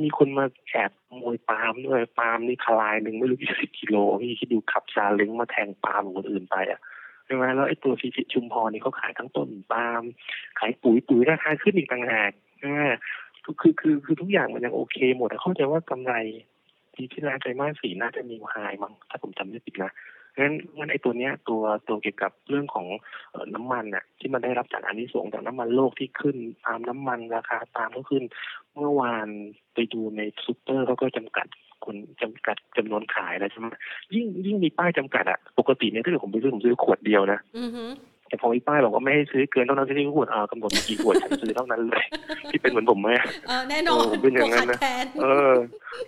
[0.00, 6.80] มีคนมาแอบมวยปาล์มด้วยปาล์มนี่ทลายหนึ่งไม่รู้กี่สิบกิโลพี่คิดดูขับซาเล้งมาแทงปาล์มคนอื่นไปอะ
[7.24, 10.02] ใช่ไหมแล้วไอ้ตัวซีซิชุมพรนี่เขาขายทั้งต้นปาล์ม
[10.58, 12.80] ขายปุ๋ยปุ๋ยราคาขึ้นอีกต่างหากใช่ไหม
[13.44, 16.14] คือคือคือทุกอย่างมันยังโอเคหมดแต่เข้าใจว่ากำไร
[16.94, 19.92] ปีที่แล้วใจมากสี่น่าจะมีไฮมั้งถ้าผมจำไม่ผิดนะ
[20.38, 22.86] งั้นงั้นไอ้ตัวเนี้ยตัวตัวเกี่ยวกับเรื่องของ
[23.54, 26.36] น้ำมันเนี่ยที่มันได้รับจากอันนี้สูงจากน้ำมันโลกที่ขึ้น
[26.66, 28.24] ตามน้ำมันราคาตามก็ขึ้น
[28.76, 29.26] เมื่อวาน
[29.74, 31.46] ไปดูในซูเปอร์เขาก็จำกัด
[31.84, 33.66] คนจำกัดจำนวนขายแล้วใช่ไหม
[34.14, 37.38] ยิ่งยิ่งมีป้ายจำกัดอะปกติเนี่ยถ้าเกิดผมไปซื้อผมซื้อขวดเดียวนะ
[38.32, 42.04] แต่พอมีป้ายบอกว่าไม่ให้ซื้อเกินเท่านั้นที่ขวดอ่ากำหนดกี่ขวดฉันซื้อเท่านั้นเลย
[42.50, 43.08] ที่เป็นเหมือนผมไหม
[43.70, 44.78] แน่นอนเป็นอย่างนั้นนะ
[45.22, 45.52] เออ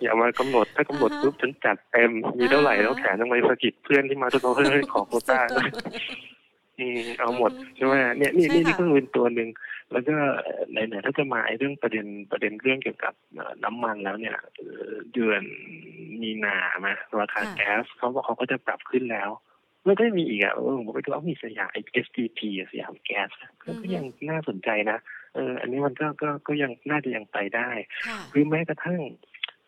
[0.01, 5.39] อย่ามากำหนดถ้ากำหนดปุ๊บฉันจัดเต็มมีเท่าไหร่แล้วแขนต้องไปสะกิดเพื่อนที่มาทุกคนเฮ้ยขอโควต้า
[6.79, 9.49] อืมเอาหมดใช่ไหมเนี่ยนี่นี่นี่ก็เป็นตัวหนึ่ง
[9.91, 10.15] แล้วก็
[10.71, 13.13] ไหนๆถ้าจะมาไอ้เรื่องประเด็นประเด็นเรื่องเกี่ยวกับ
[13.63, 14.37] น้ำมันแล้วเนี่ย
[15.13, 15.41] เดือน
[16.21, 16.89] มีนาไหม
[17.21, 19.29] ราคาแก๊สเขาบอกเขาก็จะปรับขึ้นแล้ว
[19.85, 23.29] แล้วก็มีอีกอะเออผมไปดูว่ามีสยามไอ SGP สยามแก๊ส
[23.81, 24.97] ก็ยังน่าสนใจนะ
[25.35, 27.69] เอออันนี้มันก็ก็ก็ยังน่าจะยังไปได้
[28.31, 29.01] หรือแม้กระทั่ง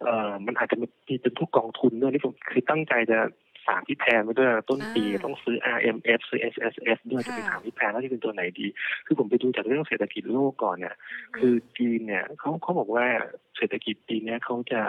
[0.02, 3.20] เอ่อมันอาจจะมีเป็นพวกกองทุนด้วยที่ผมคือตั้งใจจะ
[3.68, 8.68] ถามพี่แพนไปด้วยต้นปีต้องซื้อ RMF ซื้อ SSF ด้วยจะไปถามพี่แพนว่าจะเป็นตัวไหนดี
[9.06, 10.96] คือผมไปดูจากเรื่องเศรษฐกิจโลกก่อนเนี่ย
[11.38, 13.06] คือจีนเนี่ยเขาเขาบอกว่า
[13.58, 14.82] เศรษฐกิจปีนี้เขาจะ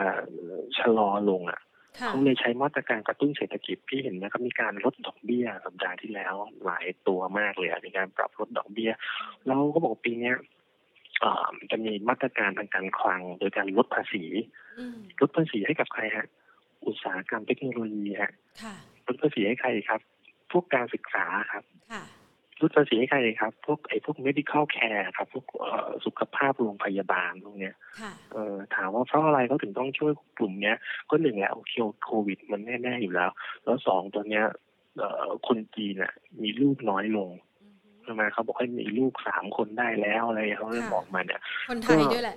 [0.79, 1.61] ชะลอลงอะ
[2.07, 6.35] เขาเลยใช้มาตรการกระตุ้นเศรษฐกิจพี่เห็นนะครับมีการลดดอกเบี้ยสัปดาห์ที่แล้ว
[6.65, 8.91] หลายตัวมากเลยมีการปรับลดดอกเบี้ย
[9.47, 10.33] แล้วก็บอกปีนี้
[11.71, 14.25] จะมีมาตรการทางการคลัง โดยการลดภาษี
[15.21, 16.27] ลดภาษีให้กับใครฮะ
[16.87, 18.33] อุตสาหกรรมเทคโนโลยีฮะ
[19.07, 20.01] ลดภาษีให้ใครครับ
[20.53, 21.65] พวกการศึกษาครับ
[22.61, 25.44] ลดภาษีให้ใครครับ พวกไอ้พวก medical care ครับ พวก
[26.05, 27.75] สุขภาพโรงพยาบาลพวกเนี้ย
[28.33, 30.77] เออถามว่าเพราะอะไรเขาถึงต้องช่วยกลุ่มเนี้ย
[31.11, 31.73] ก็หนึ่งแหละโอเค
[32.05, 33.31] โควิด มันแน่ๆอยู่แล้ว
[33.64, 34.44] แล้วสองตัวเนี้ย
[35.47, 37.31] คนจีนน่ะ มีลูกน้อยลง
[38.03, 41.40] ใช่ไหมเขาบอกให้มีลูกสามคนได้แล้วอะไรเขาเริ่มบอกมาเนี่ย
[41.71, 42.37] คนไทยด้วยแหละ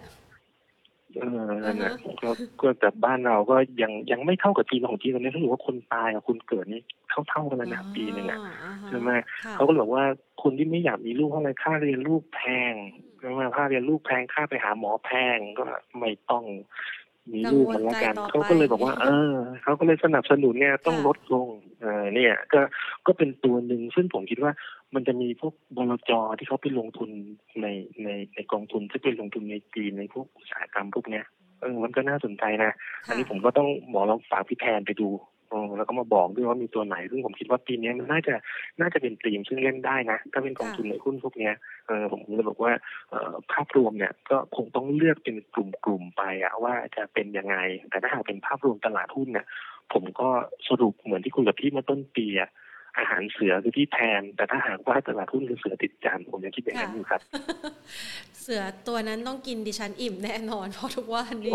[1.20, 2.30] เออนั่นแหละก็
[2.62, 8.40] ก็แต่บ้านเราก็ยังยังไม่เท่ากับจีนของจีนตอนนี้เขาบอกว่าคนตายกับคนเกิดนี่เท่าเท่ากันแล้วนะปีหนึ่งอะ
[8.88, 9.10] ใช่ไหม
[9.54, 10.04] เขาก็บอกว่า
[10.44, 12.74] คนที่ไม่อยากมีลูกเท่าไรค่าเรียนลูกแพง
[13.20, 15.64] ใช่ไหมค่าเรียนลูกแพงค่าไปหาหมอแพงก็
[16.00, 16.46] ไม่ต้อง
[17.34, 21.48] มีลูกมันละกันเขาก็เลยบอกว่า เออเขาก็เลยสนับสนุนเนี่ยต้องลดลง
[21.82, 22.62] เออเนี่ย ก็
[23.06, 24.52] ก็เป็นตัวหนึ่งซึ่งผมคิดว่า
[24.96, 27.10] มันจะมีพวกบลจที่เขาไปลงทุน
[27.62, 27.68] ใน
[28.04, 31.26] ในในกองทุนที่ไปลงทุนในจีนในพวกอุตสาหกรรมพวกเนี้ย
[31.62, 32.72] เออมันก็น่าสนใจนะ
[33.06, 35.10] อันนี้ผมก็ต้องบอกลองฝากพี่แทนไปดู
[35.78, 38.36] แล้วก็มาบอกด้วยว่ามีตัวไหน ซึ่งผมคิดว่าปีนี้มันน่าจะ
[38.80, 41.52] น่าจะเป็นตีมซึ่งเล่นได้นะ ถ้าเป็นกองทุนในหุ้นพวกนี้
[41.88, 42.72] เออผมเลยบอกว่า
[43.52, 47.56] ภาพรวมเนี่ยก็คงต้องเลือกเป็นกลุ่มๆไปอะว่าจะเป็นยังไง
[47.90, 49.46] แต่ถ้าหากเป็นภาพรวมตลาดหุ้นเนี่ย
[49.94, 50.30] ผมก็
[50.68, 52.50] สรุปเหมือนที่คุยกับพี่มาต้นปีอะ
[52.98, 57.22] อาหารเสือคือที่แทนแต่ถ้าหากว่าตลาดหุ้นคือเสือติดจานผมยังคิดอย่างนั้นอยู่ครับ
[58.42, 61.54] เสือตัวนั้นต้องกินดิฉันอิ่มแน่นอนเพราะทุกวันนี้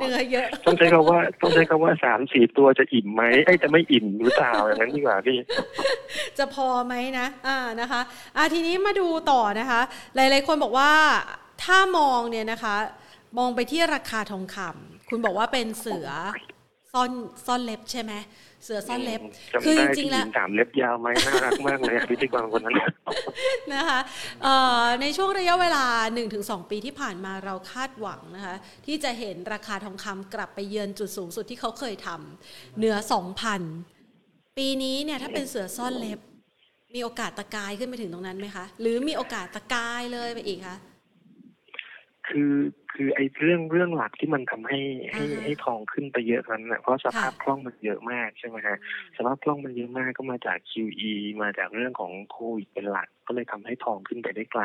[0.00, 5.38] เนื้อเยอะ ต้องใช้คำว่าต้องใช้คำว่าสามสี่ตัวจะอิ่มไหมไอ้จะไม่อิ่มหรือเปล่าอย่างนั้นดีกว่าพี่
[6.38, 8.00] จะพอไหมนะอ่านะคะ
[8.36, 9.80] อ่าทีนี้มาดูต่อนะคะ
[10.14, 10.92] หลายๆคนบอกว่า
[11.64, 12.76] ถ้ามองเนี่ยนะคะ
[13.38, 16.08] มองไปที่ราคาทองคำคุณบอกว่าเป็นเสือ
[16.94, 17.10] ซ่อน
[17.46, 18.12] ซ่อนเล็บใช่ไหม
[18.64, 19.20] เสือซ่อนเล็บ
[19.52, 22.74] จำได้ที่หญิงถามเล็บยาวไหมน่ารักมากเลยพิธีกรคนนั้น
[23.74, 24.00] นะคะ
[25.00, 25.84] ในช่วงระยะเวลา
[26.28, 32.96] 1-2 ปีที่ผ่านมาเราคาดหวังนะคะที่จะเห็นราคาทองคำกลับไปเยือนจุดสูงสุดที่เขาเคยทำเหนือ
[33.76, 36.20] 2,000 ปีนี้เนี่ยถ้าเป็นเสือซ่อนเล็บ
[36.94, 40.76] มีโอกาสตะกายขึ้นไปถึงตรงนั้นไหมคะ หรือมีโอกาสตะกายเลยไปอีกคะ
[42.32, 42.54] คือ
[42.92, 44.80] คือไอ้เรื่องเรื่องหลักที่มันทำให้
[45.12, 48.76] ให้ให้ทองขึ้นไปเยอะนั้นนะเพราะสภาพคล่องมันเยอะมากใช่ไหมฮะ
[49.16, 54.64] สภาพคล่องมันเยอะมากก็มาจาก QE มาจากเรื่องของโควิดเป็นหลัก ก็เลยทำให้ทองขึ้นไปได้ไกล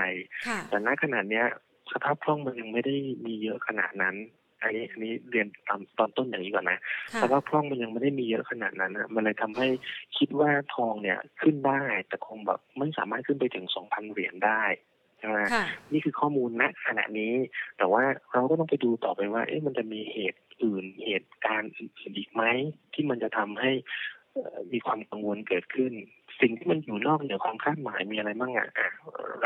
[0.70, 1.46] แต่ณขณะเนี้ย
[1.94, 4.16] สภาพคล่องมันยังไม่ได้มีเยอะขนาดนั้น
[4.62, 6.80] อันนี้อันนี้เรียนตามตอนต้นอย่างนี้ก่อนนะ
[7.22, 9.68] สภาพคล่องมันยังไม่ได้มีเยอะขนาดนั้นนะมันเลยทำให้
[10.18, 14.64] คิดว่าทองเนี่ยขึ้นได้แต่คงแบบไม่สามารถขึ้นไปถึงสองพันเหรียญได้
[15.20, 15.38] ใช่ไหม
[15.92, 17.34] นี่คือข้อมูลณขณะนี้
[17.78, 22.44] แต่ว่าเราก็ต้องไปดูต่อไปว่า เอ๊ะมันจะมีเหตุอื่นเหตุการณ์อื่นอีกไหม
[22.94, 23.72] ที่มันจะทำให้
[24.72, 25.94] มีความกังวลเกิดขึ้น
[26.42, 28.68] สิ่งที่มันอยู่นอกเหนือความคาดหมายมีอะไรบ้างอะ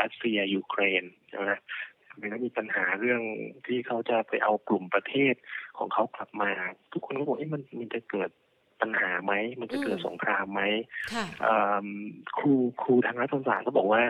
[0.00, 1.50] รัสเซียยูเครนใช่ไหม
[2.20, 3.20] มันก็มีปัญหาเรื่อง
[3.66, 5.34] ที่เขาจะไปเอากลุ่มประเทศ
[5.78, 6.50] ของเขากลับมา
[6.92, 8.30] ทุกคนก็บอกเอ๊ะมันมันจะเกิด
[8.80, 10.62] ปัญหาไหม มันจะเกิดสงครามไหม
[12.38, 14.02] ครูครูทางรัฐศาสตร์ก็บอกว่า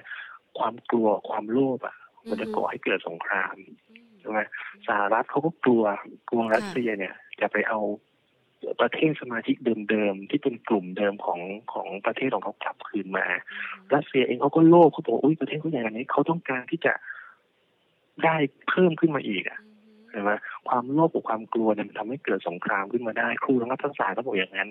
[0.59, 1.97] ความกลัวความโลภอะ
[2.29, 3.57] มันจะก่อให้เกิดสงคราม
[4.21, 4.41] ใช่ไหม
[4.87, 5.85] สหรัฐเขาก็กลัว
[6.29, 7.81] กลัวรัสเซียเนี่ยจะไปเอา
[8.81, 9.57] ประเทศสมาชิก
[9.91, 11.41] เดิมๆที่เป็นกลุ่มเดิมของ
[11.73, 13.27] ของประเทศของเขากลับคืนมา
[13.95, 16.93] รัสเซียเองเขาก็โลภเขาบอกอุ้ยประเทศเขาใหญ่ขนาดนี้เขาต้องการที่จะ
[18.25, 18.37] ได้
[18.69, 19.59] เพิ่มขึ้นมาอีกอะ
[20.13, 20.31] ใช่ไหม
[20.69, 24.71] ความโลภกับความกลัวเนี่ยมันทำให้เกิดสงครามขึ้นมาได้ ครูทางรัฐศาสตร์ก็บอกอย่างนั้น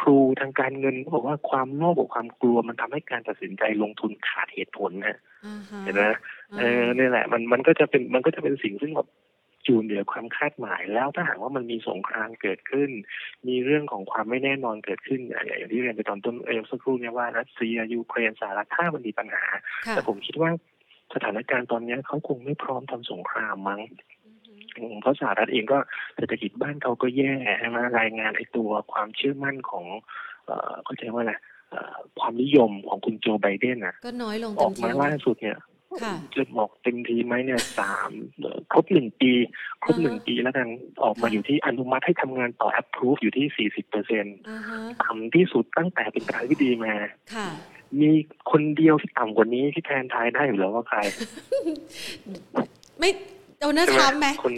[0.00, 5.18] ครูทางการเงินก็บอกว่าความโลภกับความกลัวมันทำให้การตัดสินใจลงทุนขาดเหตุผลนะ
[5.84, 6.04] เห็นไหม
[6.58, 9.08] เออนี่แหละมันมันก็จะเป็นมันก็จะเป็นสิ่งซึ่งแบบ
[9.66, 12.90] จูนเหนือความคาดหมายแล้วถ้าหากว่ามันมีสงครามเกิดขึ้น
[13.48, 19.44] มีเรื่องของความไม่แน่นอนเกิดขึ้นอย่างที่เรียนไปตอนต้นเอลสักครู่เนี่ยว่ารัสเซียยูเครนสหรัฐถ้ามันมีปัญหา
[19.90, 20.50] แต่ผมคิดว่า
[21.14, 23.80] สถานการณ์ตอนนี้เขาคงไม่พร้อมทำสงครามมั้ง
[25.00, 25.78] เพราะสหรัฐเองก็
[26.16, 29.84] เศรษฐกิจบ้านเขาก็แย่ใช่ไหมรายงานไอ้ตัวความเชื่อมั่นของ
[30.46, 31.34] เอ่อเขาใช้ว่าอะไร
[32.20, 35.58] ความนิยมของคุณโจไบเดนอะก็น้อยลงออกมาล่าสุดเนี่ย
[36.34, 38.10] จะบอกเต็มทีไหมเนี่ยสาม
[38.72, 39.32] ครบหนึ่งปี
[39.82, 40.68] ครบหนึ่งปีแล้วกัน
[41.02, 44.36] ออกมาอยู่ที่อนุมัติให้ทำงานต่อ approve อยู่ที่สี่สิบเปอร์เซ็นต์
[45.02, 46.94] ต่ำที่สุดตั้งแต่เป็นประธานาธิบดีมา
[48.00, 48.10] มี
[48.50, 50.98] คนเดียวที่ต่ำกว่านี้ที่แทนทายได้อยู่แล้วว่าใคร
[53.00, 53.10] ไม่
[53.62, 54.52] โดนัลด์ทรัมป์ไหมคน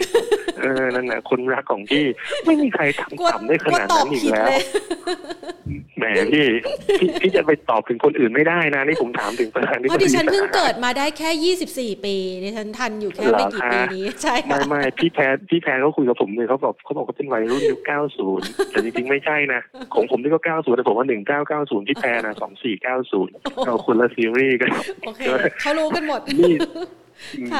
[0.59, 2.05] เออนั่นแหละคนรักของพี่
[2.45, 4.47] ไม่มีใครทำต่ำได้ขนาดนั้นอีกแล้ว
[5.97, 6.47] แหมพี่
[7.21, 19.61] พี่จะไปตอบถึงคนอื่นไม่ได้นะนี่ผมถามถึงประธานเพราะดิฉันเพิ่งเกิดมาได้แค่ยี่สิบสี่ปีดิฉันทันอยู่แค่ไม่กี่ปีนี้ใช่ไม่ไม่พี่แพรพี่แพรเขาคุยกับผมเลยเขาบอกเขาบอกเขาเป็นวัยรุ่นยุคเก้าศูนย์แต่จริงๆไม่ใช่นะ
[19.93, 23.31] ของผมนี่ก็เก้าศูนย์แต่ผมว่าหนึ่งเก้าเก้าศูนย์พี่แพรนะสองสี่เก้าศูนย์
[23.65, 24.69] เราคนละซีรีส์กัน
[25.05, 25.21] โอเค
[25.61, 26.53] เขารู้กันหมดนี่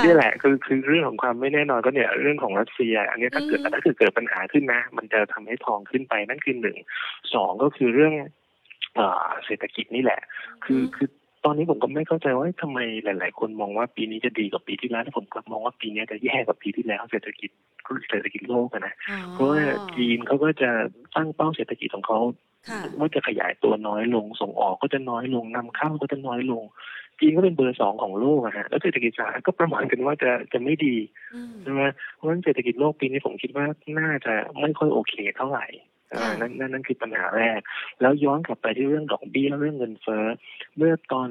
[0.06, 6.78] นี่แหละคือคือเรื่องของความไม่แน่นอนก็เนี่ยเรื่องของรัสเซีย อันนี้ถ้าเกิดถ้าเกิดเกิดปัญหาขึ้นนะ มันจะทำให้ทองขึ้นไปนั่นคือหนึ่ง
[7.34, 8.14] สองก็คือเรื่อง
[9.46, 10.22] เศรษฐกิจนี่แหละ
[10.66, 11.10] คือคือ
[11.46, 17.50] ตอนนี้ผมก็ไม่เข้าใจว่าทำไมหลาย ๆ คนมองว่าปีนี้จะดีกว่าปีที่แล้วแต่ผมกลับมองว่าปีนี้จะแย่กว่าปีที่แล้วเศรษฐกิจ
[18.10, 18.94] เศรษฐกิจโลกนะ
[19.34, 19.62] เพราะว่า
[19.96, 20.70] จีนเขาก็จะ
[21.16, 22.20] ตั้งเป้าเศรษฐกิจของเขา
[23.00, 26.64] ว่าจะขยายตัวน้อยลงส่งออกก็จะน้อยลงนำเข้าก็จะน้อยลง
[27.20, 30.96] จีนก็เป็นเบอร์สองของโลกอะฮะแล้วเศรษฐกิจสหรัฐก็ประมาณกันว่าจะจะไม่ดี
[31.62, 31.82] ใช่ไหม
[32.14, 33.66] เพราะฉะนั้นเศรษฐกิจโลกปีนี้ผมคิดว่า
[34.00, 35.66] น่าจะไม่ค่อยโอเคเท่าไหร่
[36.42, 37.60] นั่นนั่นนั่นคือปัญหาแรก
[38.02, 40.26] แล้วย้อนกลับไปที่เรื่องดอกเบี้ยเรื่องเงินเฟ้อ
[40.78, 41.30] เมื่อตอน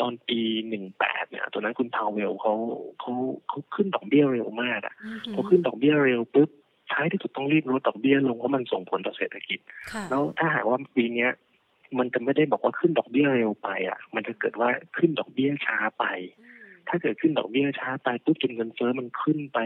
[0.00, 2.54] ตอนปีหนึ่งแปดเนี่ยตอนนั้นคุณพาวเวลเขา
[3.00, 3.12] เขา
[3.48, 4.94] เขาขึ้นดอกเบี้ยเร็วมากอะ
[5.32, 6.50] เขาขึ้นดอกเบี้ยเร็วปุ๊บ
[6.92, 9.58] ท้ายที่สุดต้องรีบลดดอกเบี้ยลงเพราะมันส่งผลต่อเศรษฐกิจ
[10.10, 11.30] แล้วถ้าหากว่าปีเนี้ย
[11.98, 16.04] มันจะไม่ได้บอกว่าขึ้นดอกเบี้ยเร็วไปอะ มันจะเกิดว่าขึ้นดอกเบี้ยช้าไป
[16.88, 19.58] ถ้าเกิดขึ้นดอกเบี้ยช้าไปปุ๊บจนเงินเฟ้อมันขึ้นไป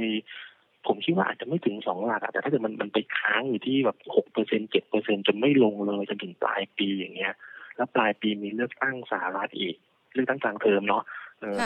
[0.86, 7.34] ผมคิดว่าอาจจะไม่ถึงสองหลักแต่ถ้าเกิดมันมันไปค้างอยู่ที่แบบหกเปอร์เซ็นต์เจ็ดเปอร์เซ็นต์จนไม่ลงเลยจนถึงปลายปีอย่างเงี้ย
[7.76, 9.76] แล้วปลายปีมีเลือกตั้งสหรัฐอีก
[10.14, 11.02] เลือกตั้งกลางเทอมเนาะ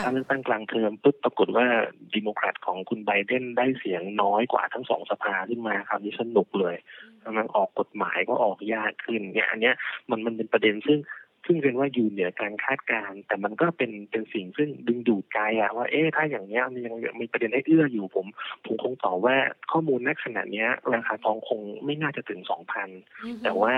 [0.03, 1.65] ถ้าเลือกตั้งกลางเทอมปุ๊บปรากฏว่า
[2.15, 6.75] เดโมแครตของคุณไบเดนได้เสียงน้อยกว่าทั้งสองสภาขึ้นมาคราวนี้สนุกเลย
[7.37, 9.75] มันออกกฎหมายก็ออกยากขึ้นเนี่ยอันเนี้ย
[10.09, 10.99] มันมันเป็นประเด็นซึ่ง
[11.45, 18.25] ซึ่งเป็นว่าอยู่เหนือการคาดการณ์แต่มันก็เป็นเป็นสิ่งซึ่งดึงดูดใจอะว่าเอ๊ะถ้าอย่างเนี้ยมันยังมีประเด็นให้เอื้ออยู่ผม
[18.65, 19.35] ผมคงตอบว่า
[19.71, 22.89] ข้อมูลณขณะเนี้ยราคาทองคงไม่น่าจะถึงสองพัน
[23.43, 23.73] แต่ว่า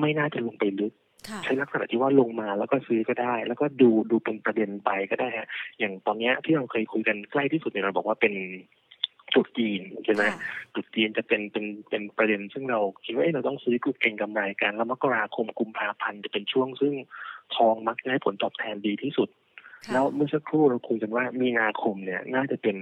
[0.00, 0.92] ไม่น่าจะลงไปลึก
[1.44, 5.48] ใช้ลักษณะที่ว่าลงมาแล้วก็ซื้อก็ได้ แล้วก็ดูดูเป็นประเด็นไปก็ได้ฮะ
[5.78, 8.34] อย่างตอนเนี้ยที่เราเคยคุยกันใกล้ที่สุดเนี่ยเราบอกว่าเป็น
[9.34, 10.22] จุดจีนใช่ไหม
[10.74, 16.94] จุดจีนจะเป็นเป็นเป็นประเด็น ซึ่งเราคิดว่าเราต้องซื้อกุเก่งกำไรกัน แล้วมกราคมกุมภาพันธ์จะเป็นช่วงซึ่ง
[17.56, 19.28] ทองมักจะให้ผลตอบแทนดีที่สุด
[19.92, 22.76] แล้วเมื่อสักครู่เราคุยกันว่ามีนาคมเนี่ยน่าจะเป็น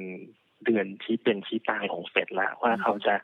[0.64, 3.14] เดือนชี้เป็นชี้ตายของเฟดแล้วว่าเขาจะ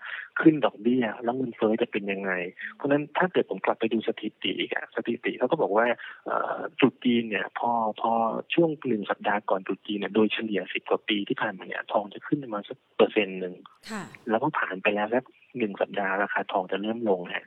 [0.41, 2.33] ขึ้นดอกเบี้ย แล้วเงินเฟ้อจะเป็นยังไง
[2.75, 5.87] เพราะฉะนั้นถ้าเกิดผมกลับไปดูสถิติอีกอะสถิติเขาก็บอกว่า
[6.81, 7.71] จุดจีนเนี่ยพอ
[8.01, 8.13] พอ
[8.55, 13.55] ช่วงหนึ่งสัปดาห์ก่อนจุดจีนเนี่ยโดยเฉลี่ยสิบกว่าปีที่ผ่านมาเนี่ยทองจะขึ้นประมาณสักเปอร์เซ็นต์หนึ่ง
[14.31, 15.25] แล้วก็ผ่านไปแล้วสัก
[15.59, 17.47] หนึ่งสัปดาห์ราคาทองจะเริ่มลงฮะ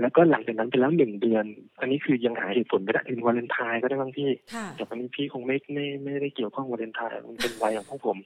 [0.00, 1.44] แล้วก็หลังจากนั้นไปแล้วหนึ่งเดือน
[1.80, 4.30] อันนี้คือยังหาเหตุผลไม่ได้ถึงวาเลนไทน์ก็ได้บางพี่
[4.76, 8.18] แต่ตอนนี้พี่คงไม่ไม่ไม่ได้เกี่ยวข้องวาเลนไทน์มันเป็นวัยของพวกผม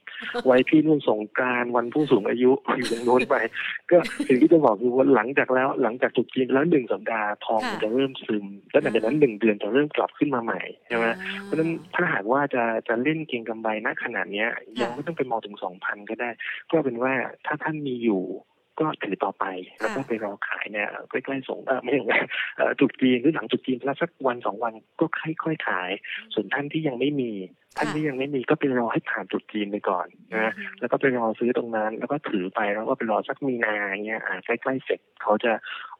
[0.49, 3.35] วัยพี่นุ่นสงการวันผู้สูงอายุอยู่ตรงโน้นไป
[3.91, 3.97] ก็
[4.27, 11.05] สิ่งที่จะบอกคือว่าหลังจากแล้วหลังจากจุดจีนแล้วหนึ่งสัปดาห์ทองจะเริ่มซึม แล้วหลังจากนั้นหนึ่งเดือนจะเริ่มกลับขึ้นมาใหม่ใช่ไหม
[11.43, 14.49] เพราะฉะนั้นถ้าหากว่าจะจะเล่นเก็งกำไรณขนาดเนี้ย
[14.81, 16.29] ยังไม่ต้องไปมองถึงสองพันก็ได้
[16.71, 17.13] ก็เป็นว่า
[17.45, 18.23] ถ้าท่านมีอยู่
[18.79, 19.45] ก็ถือต่อไป
[19.79, 22.01] แล้วก็ไปรอขายเนี่ยใกล้ๆสงเออไม่ใช่
[22.79, 25.05] จุดจีนหรือหลังจุดจีนแล้วสักวันสองวันก็
[25.43, 25.89] ค่อยๆขาย
[26.33, 27.31] ส่วนท่านที่ยังไม่มี
[27.77, 35.51] ท่านที่ยังไม่มีก็ไปรอให้ผ่านจุดจีนไปก่อนนะแล้วก็ไปรอซื้อตรงนั้น แล้วก็ถือไปแล้วก็ไปรอสักมีนาเงี้ยอ่าใกล้ๆเสร็จเขาจะ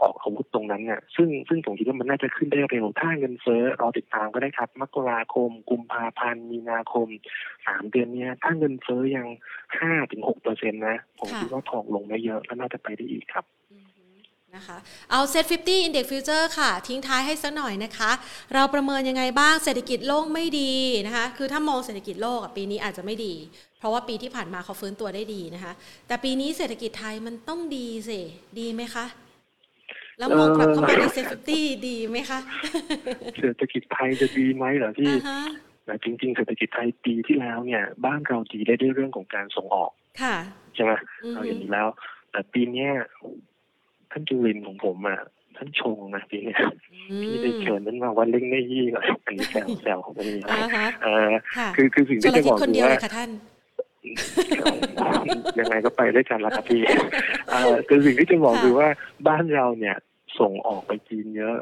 [0.01, 7.07] ออกอาวุธตรงนั้นเนี่ยซึ่งซึ่งผมคิดว่ามันน่าจะขึ้นได้เร็วถ้าเงินเฟ้อรอติดตามก็ได้ครับ มกราคม กุมภาพันธ์มีนาคม
[7.67, 9.27] สามเดือนเนี้ยถ้าเงินเฟ้อยัง
[9.79, 13.45] ห้าถึงหกเปอร์เซ็นต์นะ ผมคิดว่าทองลงไม่เยอะแล้วน่าจะไปได้อีกครับ
[14.57, 14.77] นะคะ
[15.11, 18.11] เอาเซ็ต50 Index Future ค่ะ ทิ้งท้ายให้สักหน่อยนะคะ
[18.53, 20.73] เราประเมินยังไงบ้างเศรษฐกิจโลกไม่ดี
[21.07, 23.33] นะคะ คือถ้ามองเศรษฐกิจโลกปีนี้อาจจะไม่ดี
[23.79, 25.73] เพราะว่าปีที่ผ่านมาเขาฟื้นตัวได้ดีนะคะ
[26.07, 28.19] แต่ปีนี้เศรษฐกิจไทยมันต้องดีสิ
[28.59, 29.05] ดีไหมคะ
[30.17, 31.25] แล้วมองกลับเข้ามาในเซ็ต
[31.59, 32.39] 50 ดีไหมคะ
[33.39, 35.11] เศรษฐกิจไทยจะดีไหมเหรอที่
[35.85, 39.91] แต่จริง ๆ เศรษฐกิจไทยปีที่แล้วเนี่ย บ้านเราดีได้ด้วยเรื่องของการส่งออก
[40.21, 40.35] ค่ะ
[40.75, 40.91] ใช่ไหม
[41.33, 41.87] เราเห็นแล้ว
[42.31, 42.87] แต่ปีนี้
[44.17, 45.19] ท่านจุลินของผมอะ
[45.57, 46.41] ท่านชงนะพี่
[47.21, 51.19] พี่ได้เชิญนั้นมาวันเล่งไม่ยี่ก่อนอันนี้แซวแซวของไม่มีอะไร
[51.75, 52.93] คือคือสิ่งที่จะบอกคือว่า
[55.59, 56.81] ยังไงก็ไปด้วยกันละครับพี่
[57.87, 58.87] คือสิ่งที่จะบอกคือว่า
[59.27, 59.95] บ้านเราเนี่ย
[60.39, 61.57] ส่งออกไปจีนเยอะ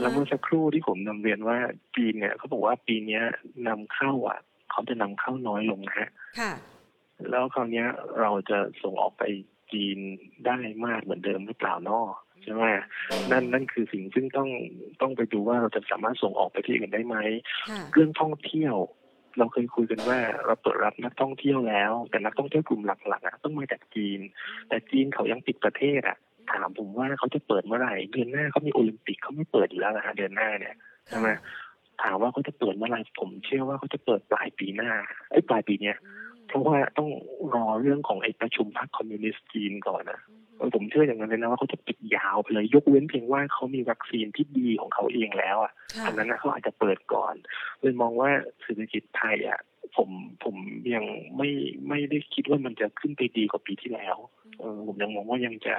[0.00, 1.58] แล้วเมื่อสักครู่ที่ผมนำเรียนว่า
[1.96, 3.22] จีนเนี่ยเขาบอกว่าปีเนี้ย
[3.68, 4.38] นำเข้าอะ
[4.70, 6.08] เขาจะนำเข้าน้อยลงนะฮะ
[7.30, 7.84] แล้วคราวนี้
[8.20, 9.22] เราจะส่งออกไป
[9.72, 9.98] จีน
[10.46, 12.02] ได้มากเหมือนเดิมหรือเปล่านอ
[12.42, 12.64] ใช่ไหม
[13.32, 14.48] นั่นนั่นคือสิ่งซึ่งต้อง
[15.00, 17.16] ต้องไปดูว่าเราจะสามารถส่งออกไปที่อื่นได้ไหม
[17.92, 18.74] เรื่องท่องเที่ยว
[19.38, 24.20] เราเคยคุยกันว่าเราเปิดรับนักท่องเที่ยวแล้ว แต่นักท่องเที่ยวกลุ่มหลักๆอะต้องมาจากจีน
[24.68, 26.16] แต่จีนเขายังปิดประเทศอะ
[26.52, 30.76] ถามผมว่าเขาจะเปิดเมื่อไหร่เดือนหน้าเขามีโอลิมปิกเขาไม่เปิดอยู่แล้วนะฮะเดือนหน้าเนี่ย
[31.08, 31.28] ใช่ไหม
[32.02, 34.90] ถามว่าเขาจะเปิดเมื่อไหร่ผมเชื่อว่าเขาจะเปิดปลายปีหน้า
[35.32, 35.96] ไอ้ปลายปีเนี้ย
[36.48, 37.08] เพราะว่าต้อง
[37.54, 40.20] รอเรื่องของไอ้ประชุมพรรคคอมมิวนิสต์จีนก่อนนะ
[40.74, 45.72] ผมเชื่ออย่างนั้นเลยนะว่าเขาจะปิดยาวไปเลยยกเว้นเพียงว่าเขามีวัคซีนที่ดีของเขาเองแล้วอะ
[46.06, 47.34] อันนั้นนะเขาอาจจะเปิดก่อน
[47.80, 48.30] เลยมองว่า
[48.62, 49.60] เศรษฐกิจไทยอะ
[49.96, 50.08] ผม
[50.44, 50.56] ผม
[50.94, 51.04] ยัง
[51.36, 51.50] ไม่
[51.88, 54.16] ไม่ได้คิดว่ามันจะขึ้นไปดีกว่าปีที่แล้ว
[54.58, 55.74] เออผมยังมองว่ายังจะ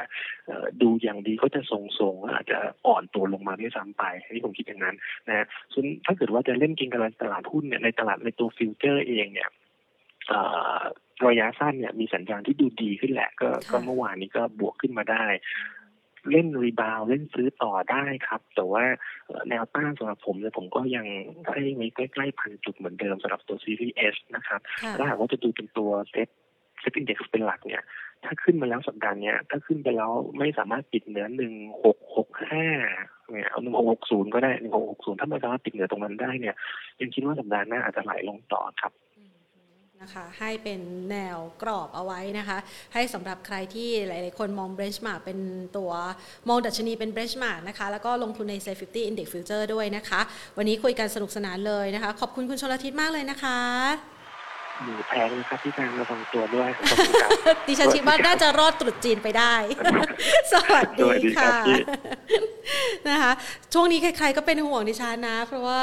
[0.81, 4.95] ดูอย่างดีก็จะทรงๆอาจจะอ่อนตัวลงมาด้วยซ้ำไปนี่ผมคิดอย่างนั้น
[5.27, 9.49] นะส่วนถ้าเกิดว่าจะเล่นกินกันตลาดหุ้นเนี่ยในตลาดในตัวฟิวเจอร์เองเนี่ย
[11.27, 15.25] ระยะสั้นเนี่ยมีสัญญาณที่ดูดีขึ้นแหละ ก็ก็เมื่อวานนี้ก็บวกขึ้นมาได้
[16.31, 18.83] เล่น rebound เล่นซื้อต่อได้ครับ แต่ว่า
[19.49, 21.05] แนวต้านสำหรับผมเนี่ยผมก็ยัง
[21.47, 24.61] ให้ไว้ใกล้ๆพันจุดเหมือนเดิมสำหรับตัวซีรีส์ S นะครับ
[24.97, 26.29] ถ้าหากว่าจะดูเป็นตัว SET
[26.79, 27.83] SET Index เป็นหลักเนี่ย
[28.25, 32.67] ถ้าขึ้นมาแล้วสัปดาห์นี้ถ้าขึ้นไปแล้วไม่สามารถปิดเหนือหนึ่งหกหกห้า
[33.31, 36.55] เนี่ยเอาหนึ่งหกหกศูนย์ก็ได้หนึ่งหกหกศูนย์ถ้าไม่สามารถปิดเหนือตรงนั้นได้เนี่ย
[37.01, 38.93] ยังคิดว่าสัปดาห์หน้าอาจจะไหลลงต่อครับ
[40.03, 40.81] นะคะให้เป็น
[41.11, 42.57] แนวกรอบเอาไว้นะคะ
[42.93, 45.39] ให้สำหรับใครที่หลาย ๆ คนมอง benchmark เป็น
[45.77, 45.91] ตัว
[46.49, 50.21] มองดัชนีเป็น benchmark นะคะ แล้วก็ลงทุนใน SET50 Index Futures ด้วยนะคะ
[50.57, 53.59] วันนี้คุยกันสนุกสนานเลยนะคะ ขอบคุณคุณชลทิศมากเลยนะคะ
[54.83, 56.69] หมูแพงนะครับที่การระวังตัวด้วย
[57.67, 59.55] ดิฉันคิดว่าน่าจะรอดตรุษจีนไปได้
[60.51, 61.55] สวัสดีค่ะ
[63.09, 63.31] นะคะ
[63.73, 65.81] ช่วงนี้ใคร ๆ ก็เป็นห่วงดิฉันนะ เพราะว่า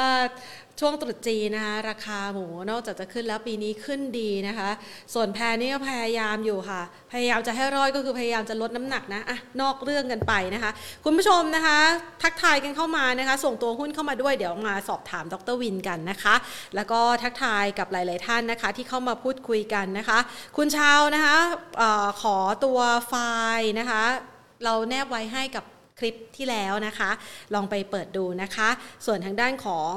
[0.79, 4.69] ช่วงตรุษจีนนะคะราคาหมูนอกจากจะขึ้นแล้วปีนี้ขึ้นดีนะคะ
[5.13, 10.71] ส่วนแพรนี่ก็พยายามอยู่ค่ะ พยายามจะให้รอดก็คือพยายามจะลดน้ำหนักนะอะนอกเรื่องกันไปนะคะ
[11.05, 11.79] คุณผู้ชมนะคะ
[12.23, 16.35] ทักทายกันเข้ามานะคะ ส่งตัวหุ้นเข้ามาด้วยเดี๋ยวมาสอบถามดรวินกันนะคะ
[16.75, 20.19] แล้วก็ทักทายกับหลาย ๆ ท่านนะคะ ที่เข้ามาพูดคุยกันนะคะ
[20.57, 21.35] คุณชาวนะคะ
[21.81, 23.13] ออขอตัวไฟ
[23.57, 24.03] ล์นะคะ
[24.63, 25.63] เราแนบไว้ให้กับ
[25.99, 27.11] คลิปที่แล้วนะคะ
[27.53, 28.69] ลองไปเปิดดูนะคะ
[29.05, 29.93] ส่วนทางด้านของ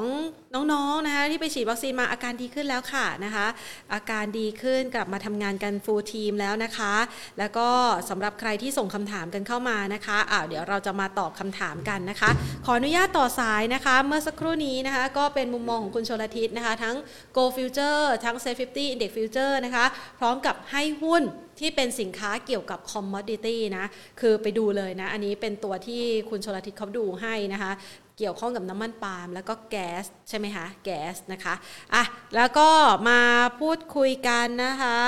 [0.54, 3.46] น้องๆนะคะที่ไปฉีดวัคซีนมาอาการดีขึ้นแล้วค่ะนะคะ
[3.94, 6.94] อาการดีขึ้นกลับมาทำงานกันฟูลทีมแล้วนะคะ
[7.38, 7.68] แล้วก็
[8.10, 12.30] สำหรับใครที่ส่งคำถามกันเข้ามานะคะอ่าเดี๋ยวเราจะมาตอบคำถามกันนะคะ
[12.66, 16.96] ขออนุญาตต่อสายนะคะ เมื่อสักครู่นี้นะคะ ก็เป็นมุมมองของคุณชลทิศนะคะ ทั้ง
[17.36, 19.84] Go Future ทั้ง Safe 50 Index Future นะคะ
[20.18, 21.24] พร้อมกับให้หุ้น
[21.60, 23.86] ที่เป็นสินค้าเกี่ยวกับ commodity นะ
[24.20, 27.72] คือไปดูเลยนะ อันนี้เป็นตัวที่คุณชลทิศเขาดูให้นะคะ
[28.18, 31.54] เกี่ยวข้องกับน้ำมันปาล์มแล้วก็แก๊สใช่ไหมคะ แก๊สนะคะ
[31.94, 32.04] อะ
[32.36, 32.68] แล้วก็
[33.08, 33.20] มา
[33.60, 34.98] พูดคุยกันนะคะ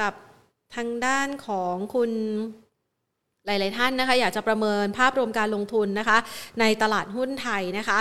[0.00, 0.12] กับ
[0.76, 2.10] ทางด้านของคุณ
[3.46, 6.18] หลาย ๆ ท่านนะคะ อยากจะประเมินภาพรวมการลงทุนนะคะ
[6.60, 7.98] ในตลาดหุ้นไทยนะคะ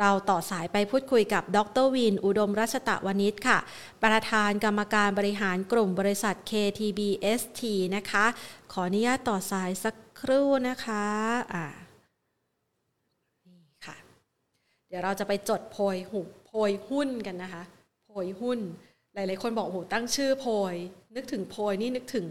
[0.00, 3.58] เราต่อสายไปพูดคุยกับดรวิน อุดมรัชตะวณิชค่ะ
[4.04, 7.62] ประธานกรรมการบริหารกลุ่มบริษัท KTBST
[7.96, 8.26] นะคะ
[8.72, 11.06] ขออนุญาตต่อสายสักครู่นะคะ
[11.52, 11.66] อ่า
[13.48, 13.96] นี่ค่ะ
[14.88, 17.62] เดี๋ยวเราจะไปจดโพยหุโพยหุ้นกันนะคะ
[18.06, 18.58] โพยหุ้น
[19.14, 20.74] หลายๆ คนบอกโอ้โหตั้งชื่อโพย
[21.16, 22.26] นึกถึงโพยนี่นึกถึง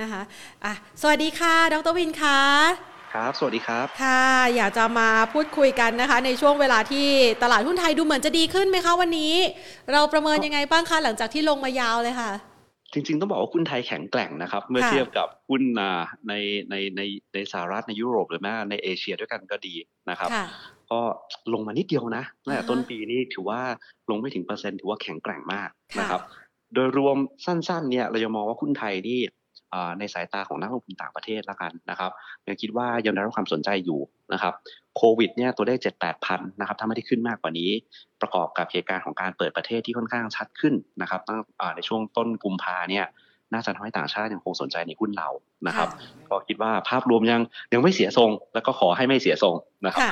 [0.00, 0.22] นะคะ
[0.64, 4.24] อะสวัสดีค่ะ ดรวินค่ะ ครับ สวัสดีครับ ค่ะ
[4.56, 7.06] อยากจะมาพูดคุยกันนะคะ ในช่วงเวลาที่
[7.42, 9.34] ตลาดหุ้นไทยดูเหมือนจะดีขึ้นไหมคะวันนี้
[9.92, 12.30] เราประเมินยังไงบ้างคะหลังจากที่ลงมายาวเลยค่ะ
[12.92, 15.62] จริง ๆ ต้องบอกว่าหุ้นไทยแข็งแกร่งนะครับ เมื่อเทียบกับหุ้น
[16.28, 16.34] ใน
[16.70, 17.02] ในใน
[17.34, 19.74] ในสหรัฐในยุโรปหรือแม้ในเอเชียด้วยกันก็ดี
[20.10, 20.30] นะครับ
[20.90, 21.00] ก็
[21.52, 23.60] ลงมานิดเดียวนะตั้งแต่ต้นปีนี้ถือว่า
[24.10, 25.68] ลงไม่ถึงเปอร์เซ็นต์ถือว่าแข็งแกร่งมาก
[25.98, 26.20] นะครับ
[26.74, 29.20] โดยรวมสั้นๆเนี่ยเราจะมองว่าหุ้นไทยนี่
[29.98, 32.10] ในสายตาของนักลงทุนต่างประเทศละกันนะครับ
[32.48, 34.00] ยังคิดว่ายังได้รับความสนใจอยู่
[34.32, 34.54] นะครับ
[34.96, 37.70] โควิดเนี่ยตัวได้เจ็ดแปดพันนะครับถ้าไม่ได้ขึ้นมากกว่านี้
[38.20, 41.38] ประกอบกับเหตุการณ์ของการเปิดประเทศที่ค่อนข้างชัดขึ้นนะครับตั้ง
[41.76, 43.06] ในช่วงต้นกุมภาเนี่ย
[43.52, 45.28] น่าจะทำให้ต่างชาติยังคงสนใจในหุ้นเรา
[45.66, 45.88] นะครับ
[46.30, 47.40] ก็คิดว่าภาพรวมยัง
[47.72, 49.54] ยังไม่เสียทรง แล้วก็ขอให้ไม่เสียทรง
[49.86, 50.08] นะครับ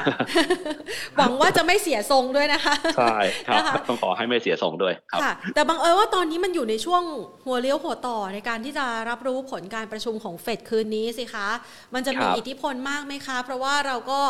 [1.16, 3.16] หวังว่าจะไม่เสียทรงด้วยนะคะใช่
[3.48, 5.20] ครับต้องขอให้ไม่เสียทรงด้วยครับ
[5.54, 7.02] แต่บางเอิญว่าตอนนี้มันอยู่ในช่วง
[7.44, 11.48] หัวเลี้ยวหัวต่อในการที่จะรับรู้ผลการประชุมของเฟดคืนนี้สิคะ
[11.94, 14.20] มันจะมีอิทธิพลมากไหมคะ เพราะว่าเราก็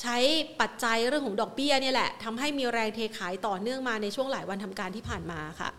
[0.00, 0.16] ใช้
[0.60, 5.70] ปัจจัยเรื่องของดอกเบี้ยเนี่ยแหละทำให้มีแรงเทขายต่อเนื่องมาในช่วงหลายวันทำการที่ผ่านมาค่ะ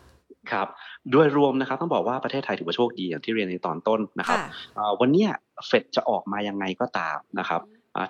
[0.52, 0.68] ครับ
[1.14, 4.40] ด้วยรวมนะครับต้องบอกว่าประเทศไทยถือว่าโชคดีอย่างที่เรียนในตอนต้นนะครับ
[5.02, 5.26] วันนี้
[5.68, 7.62] เฟดจะออกมายังไงก็ตามนะครับ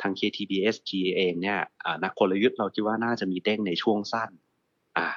[0.01, 1.59] ทาง KTBST เองเนี่ย
[2.03, 4.29] นักกลยุทธ์เราคิดว่าน่าจะมีเด้งในช่วงสั้น
[4.97, 5.07] อ่า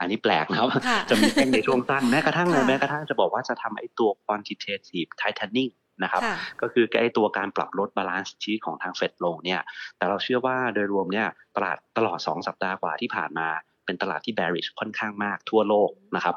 [0.00, 0.68] อันนี้แปลกนะครับ
[1.10, 6.22] จะมีเด้งในช่วงสั้นแม้กระทั่งเลยแม้กระทั่งจะบอกว่าจะทำไอ้ตัว quantitative tightening นะครับ
[6.60, 9.60] ก็คือไอ้ตัวการปรับลด balance sheet ของทางเฟดลงเนี่ย
[9.96, 13.48] แต่เราเชื่อว่าโดยรวมเนี่ยตลาดตลอด 2 สัปดาห์กว่าที่ผ่านมา
[13.86, 16.36] เป็นตลาดที่ bearish ค่อนข้างมากทั่วโลกนะครับ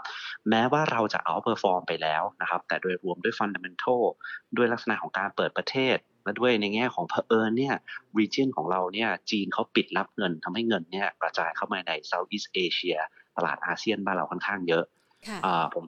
[0.49, 4.01] แม้ว่าเราจะ outperform ไปแล้วนะครับ แต่โดยรวมด้วย fundamental
[4.57, 7.75] ด้วยลักษณะของการเปิดประเทศ และด้วยในแง่ของเผอิญเนี่ย
[8.19, 12.97] region ของเราเนี่ยจีนเขาปิดรับเงินทำให้เงินเนี่ยกระจายเข้ามาใน Southeast Asia
[13.37, 14.83] ตลาดอาเซียนบ้านเราค่อนข้างเยอะ
[15.73, 15.83] ผม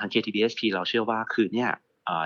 [0.00, 1.70] ทาง KTBSP เราเชื่อว่าคือเนี่ย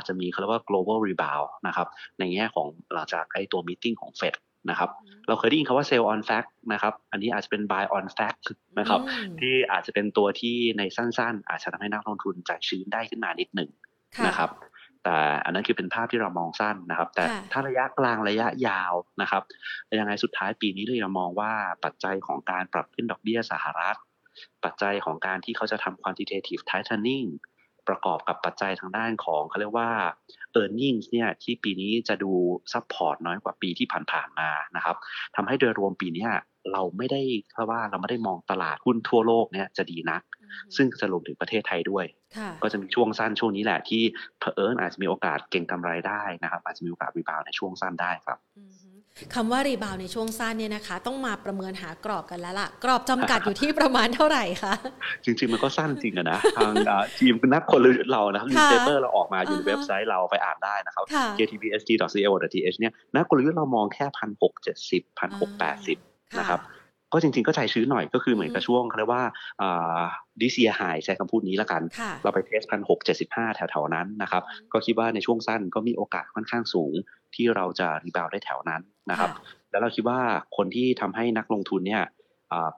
[0.07, 4.35] จะมีเขาเรียกว่า global rebound นะครับ ในแง่ของหลังจากไอ้ตัว meeting ของ Fed
[4.71, 4.91] นะครับ
[5.29, 8.45] เราเคยได้ยินคาว่า sell on fact นะครับอันนี้อาจจะเป็น buy on fact
[8.79, 9.01] นะครับ
[9.41, 13.71] ที่อาจจะเป็นตัวที่ในสั้นๆ อาจจะทำให้นักลงทุนใจชื้นได้ขึ้นมานิดหนึ่ง
[14.27, 14.51] นะครับ
[15.05, 19.43] แต่อันนั้นคือเป็นภาพที่เรามองสั้นนะครับ แต่ถ้าระยะกลางระยะยาวนะครับ
[20.01, 21.53] ยังไงสุดท้ายปีนี้เรามองว่า
[21.85, 23.99] ปัจจัยของการปรับขึ้นดอกเบี้ยสหรัฐ
[24.65, 27.27] ปัจจัยของการที่เขาจะทำ quantitative tightening
[27.89, 29.91] ประกอบกับปัจจัยทางด้านของเขาเรียกว่า
[30.61, 32.33] e a r n i n g เนี่ยที่ปีนี้จะดู
[32.73, 34.97] support น้อยกว่าปีที่ผ่านๆมานะครับ
[35.37, 36.27] ทำให้โดยรวมปีนี้
[36.73, 37.23] เราไม่ได้
[37.53, 40.23] เพราะว่าเราไม่ได้มองตลาดหุ้นทั่วโลกเนี่ยจะดีนัก
[40.77, 42.05] ซึ่งจะรวมถึงประเทศไทยด้วย
[42.63, 44.03] ก็จะมีช่วงสั้นช่วงนี้แหละที่
[44.41, 48.39] เผอิญอาจจะมีโอกาสเก็งกำไรได้นะครับ อาจจะมีโอกาส rebound ในช่วงสั้นได้ครับ
[49.35, 54.75] คำว่า rebound ในช่วงสั้นเนี่ยนะคะ ต้องมาประเมินหากรอบกันแล้วล่ะ กรอบจำกัดอยู่ที่ประมาณเท่าไหร่คะ
[55.25, 56.73] จริง ๆ มันก็สั้นจริงอะนะทาง
[57.19, 57.81] ทีมนักคน
[58.13, 61.05] เรานะครับนิวเซเปอร์เราออกมาอยู่ในเว็บไซต์เราไปอ่านได้นะครับ
[61.39, 65.99] ktbsg.co.th เนี่ยนักกลยุทธ์เรามองแค่พันหกเจ็ดสิบพันหกแปดสิบ
[66.39, 66.61] นะครับ
[67.17, 69.25] ก็จริงๆก็ใจชื้นหน่อยก็คือเหมือนกับช่วงเขาเรียกว่า
[70.41, 71.83] ดิเซียหายใช้คำพูดนี้ละกัน
[72.23, 76.93] เราไปเทสพันหกเจ็ดสิบห้าแถวๆนั้นนะครับ ก็คิดว่าในช่วงสั้นก็มีโอกาสค่อนข้างสูง
[77.35, 79.31] ที่เราจะรีบาวได้แถวนั้นนะครับ
[79.71, 80.21] แล้วเราคิดว่า
[80.57, 82.03] คนที่ทำให้นักลงทุนเนี่ย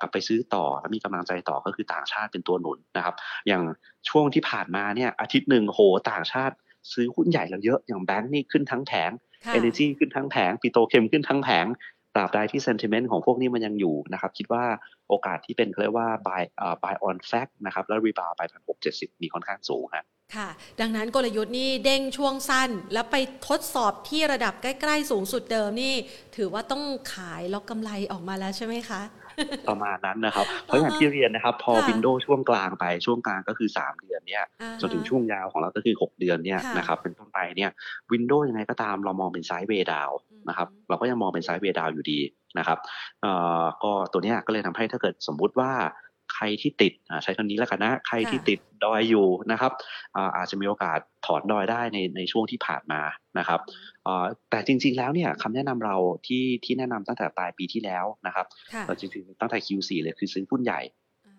[0.00, 3.14] กลับไปซื้อต่อและมีกำลังใจต่อก็คือต่างชาติเป็นตัวหนุนนะครับ
[3.48, 3.62] อย่าง
[4.08, 6.54] ช่วงที่ผ่านมาเนี่ยอาทิตย์หนึ่งโหต่างชาติ
[6.92, 9.10] ซื้อหุ้นใหญ่เราเยอะอย่างแบงก์นี่ขึ้นทั้งแผง
[9.52, 11.66] เอเนจีขึ้นทั้งแผงปิโตเคมขึ้นทั้งแผง
[11.97, 14.64] ต ราบใดที่ sentiment ของพวกนี้มันยังอยู่นะครับ คิดว่า
[15.08, 20.04] โอกาสที่เป็นเรียกว่า buy uh, buy on fact นะครับ แล้ว rebound ไปพันหกเจ็ดสิบมีค่อนข้างสูงครับ
[20.36, 20.48] ค่ะ
[20.80, 23.16] ดังนั้นกลยุทธ์นี่เด้งช่วงสั้น แล้วไป
[23.48, 25.94] ทดสอบที่ระดับใกล้ ๆ สูงสุดเดิมนี่
[26.36, 26.82] ถือว่าต้อง
[27.14, 29.02] ขายล็อกกำไรออกมาแล้วใช่ไหมคะ
[29.68, 37.70] ประมาณนั้นนะครับ เพราะอย่างที่เรียนนะครับ พอค่ะ window ช่วงกลางไปช่วงกลางก็คือ 3 เดือนเนี่ยอ่าฮะจนถึงช่วงยาวของเราก็คือ 6 เดือนเนี่ยค่ะนะครับเป็นต้นไปเนี่ย
[38.12, 42.20] window ยังไงก็ตามเรามองเป็น sideway down อืมนะครับเราก็ยังมองเป็น sideway down อยู่ดี
[42.58, 42.78] นะครับ
[43.22, 43.32] เอ่
[43.62, 45.70] อก็ตัวเนี้ยก็เลยทำให้ถ้าเกิดสมมุติว่า
[46.38, 49.72] ใครที่ติดอ่าใช้คำนี้แล้วกันนะใครที่ติดดอยอยู่นะครับ
[50.16, 53.00] อ่าอาจจะมีโอกาสถอนดอยได้ในในช่วงที่ผ่านมา
[53.38, 53.60] นะครับ
[54.04, 60.80] เอ่อแต่จริง ๆ แล้วเนี่ยคำแนะนำเราที่ที่แนะนำตั้งแต่ปลายปีที่แล้วนะครับค่ะเราจริงๆตั้งแต่ Q4 เลยคือซื้อหุ้นใหญ่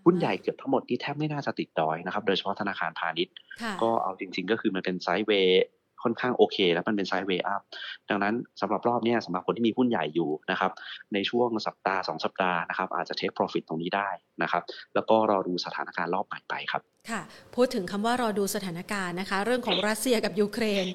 [0.06, 5.64] หุ้นใหญ่เกือบทั้งหมดที่แทบไม่น่าจะติดดอยนะครับ โดยเฉพาะธนาคารพาณิชย์ค่ะก็เอาจริง ๆ ก็คือมันเป็นไซด์เวย์
[6.04, 7.62] ค่อนข้างโอเค แล้วมันเป็นไซด์เวย์อัพ
[8.10, 10.72] ดังนั้นสำหรับรอบเนี้ยสำหรับคนที่มีหุ้นใหญ่อยู่นะครับ
[11.14, 14.10] ในช่วงสัปดาห์สองสัปดาห์นะครับอาจจะเทค profit ตรงนี้ได้
[14.44, 14.64] นะครับ
[14.96, 17.22] แล้วก็รอดูสถานการณ์รอบใหม่ไปครับค่ะ
[17.56, 20.86] พูดถึงคำว่ารอดูสถานการณ์นะคะ เรื่องของรัสเซียกับยูเครน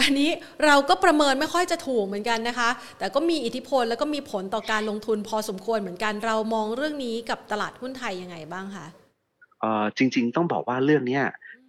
[0.00, 0.30] อันนี้
[0.64, 8.86] เราก็ประเมินไม่ค่อยจะถูกเหมือนกันนะคะ แต่ก็มีอิทธิพลแล้วก็มีผลต่อการลงทุนพอสมควรเหมือนกัน เรามองเรื่องนี้กับตลาดหุ้นไทยยังไงบ้างคะ
[9.60, 11.24] เอ่อจริง ๆ ต้องบอกว่าเรื่องเนี้ย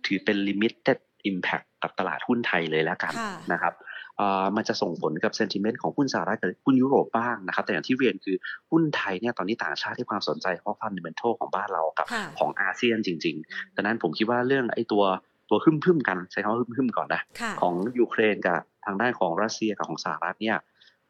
[0.05, 0.97] ถือเป็น limited
[1.29, 3.73] impact กับตลาดหุ้นไทยเลยแล้วกันค่ะนะครับ
[4.17, 8.35] เอ่อมันจะส่งผลกับ sentiment ของหุ้นสหรัฐกับหุ้นยุโรปบ้างนะครับ แต่อย่างที่เรียนคือ
[8.71, 15.03] หุ้นไทยเนี่ยตอนนี้ต่างชาติให้ความสนใจเพราะ fundamental ของบ้านเรากับค่ะของอาเซียนจริงๆดังนั้นผมคิดว่าเรื่องไอ้ตัว
[15.49, 20.57] ตัวหึ่มหึมๆกันใช้คำว่าหึ่มหึมๆก่อนนะค่ะของยูเครนกับทางด้านของรัสเซียกับของสหรัฐเนี่ย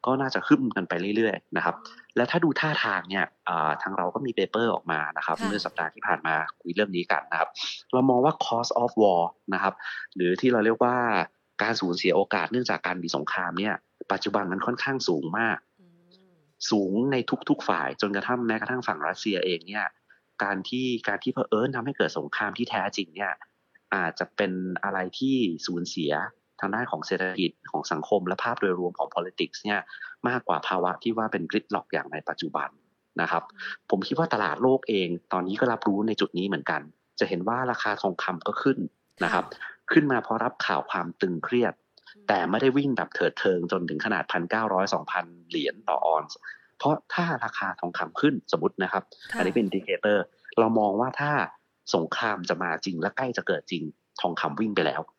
[0.05, 1.75] ก็น่าจะขึ้นกันไปเรื่อยๆนะครับ
[2.15, 7.49] และถ้าดูท่าทางเนี่ยอ่าทางเราก็มี paper ออกมานะครับค่ะเมื่อสัปดาห์ที่ผ่านมาคุยเรื่องนี้กันนะครับ
[7.93, 9.23] เรามองว่า cost of war
[9.53, 9.73] นะครับ
[10.15, 10.95] หรือที่เราเรียกว่า
[11.61, 13.75] การสูญเสียโอกาสเนื่องจากการมีสงครามเนี่ย
[14.11, 16.35] ปัจจุบันมันค่อนข้างสูงมากอืม
[16.71, 17.15] สูงใน
[17.49, 19.85] ทุกๆฝ่ายจนกระทั่งแม้กระทั่งฝั่งรัสเซียเองเนี่ย
[20.43, 23.33] การที่การที่เผอิญทำให้เกิดสงครามที่แท้จริงเนี่ย
[23.95, 24.51] อาจจะเป็น
[24.83, 25.35] อะไรที่
[25.65, 26.13] สูญเสีย
[26.61, 29.79] ทางด้านของเศรษฐกิจของสังคมและภาพโดยรวมของ politics เนี่ย
[30.29, 32.69] มากกว่าภาวะที่ว่าเป็น gridlock อย่างในปัจจุบัน
[33.21, 33.43] นะครับ
[33.89, 36.81] ผมคิดว่าตลาดโลกเอง ตอนนี้ก็รับรู้ในจุดนี้เหมือนกัน
[37.19, 38.77] จะเห็นว่าราคาทองคำก็ขึ้น
[39.23, 39.45] นะครับ
[39.91, 41.73] ขึ้นมาเพราะรับข่าวความตึงเครียด
[42.27, 46.37] แต่ไม่ได้วิ่งแบบเถิดเทิงจนถึงขนาดพันเก้าร้อยสองพันเหรียญต่อออนซ์
[46.77, 50.23] เพราะถ้าราคาทองคำขึ้นสมมตินะครับค่ะอันนี้เป็น indicator
[50.59, 51.31] เรามองว่าถ้า
[51.95, 53.83] สงครามจะมาจริงและใกล้จะเกิดจริง
[54.21, 55.01] ทองคำวิ่งไปแล้ว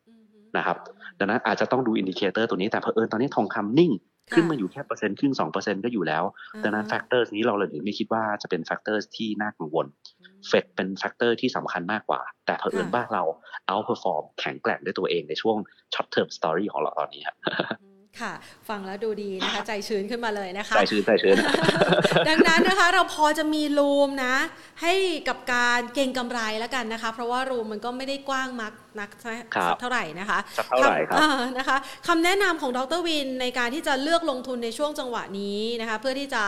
[0.57, 0.77] นะครับ
[1.19, 3.91] ดังนั้นอาจจะต้องดู indicator ตัวนี้แต่เผอิญตอนนี้ทองคำนิ่ง
[4.29, 6.23] ค่ะขึ้นมาอยู่แค่เปอร์เซ็นต์ครึ่งสองเปอร์เซ็นต์ก็อยู่แล้ว
[6.63, 9.85] ดังนั้น factor นี้เราเลยไม่คิดว่าจะเป็น factor ที่น่ากังวล
[10.47, 13.23] เฟดเป็น factor ที่สำคัญมากกว่า แต่เผอิญค่ะบ้านเรา
[13.67, 15.57] เอา perform แข็งแกร่งด้วยตัวเองในช่วง
[15.93, 17.37] short term story ของเราตอนนี้ครับ
[17.81, 18.33] อืม ค่ะ
[18.69, 21.35] ฟังแล้วดูดีนะคะ ใจชื้นขึ้นมาเลยนะคะ ใจชื้นใจชื้น
[22.29, 24.35] ดังนั้นนะคะ เราพอจะมีรูมนะ
[24.81, 24.93] ให้
[25.27, 36.43] กับการเก็งกำไรแล้วกันนะคะ เพราะว่ารูมมันก็ไม่ได้กว้างมักนักสักครับเท่าไหร่นะคะสักเท่าไหร่ครับอ่านะคะคำแนะนำของดรวินในการที่จะเลือกลงทุนในช่วงจังหวะนี้นะคะ เพื่อที่จะ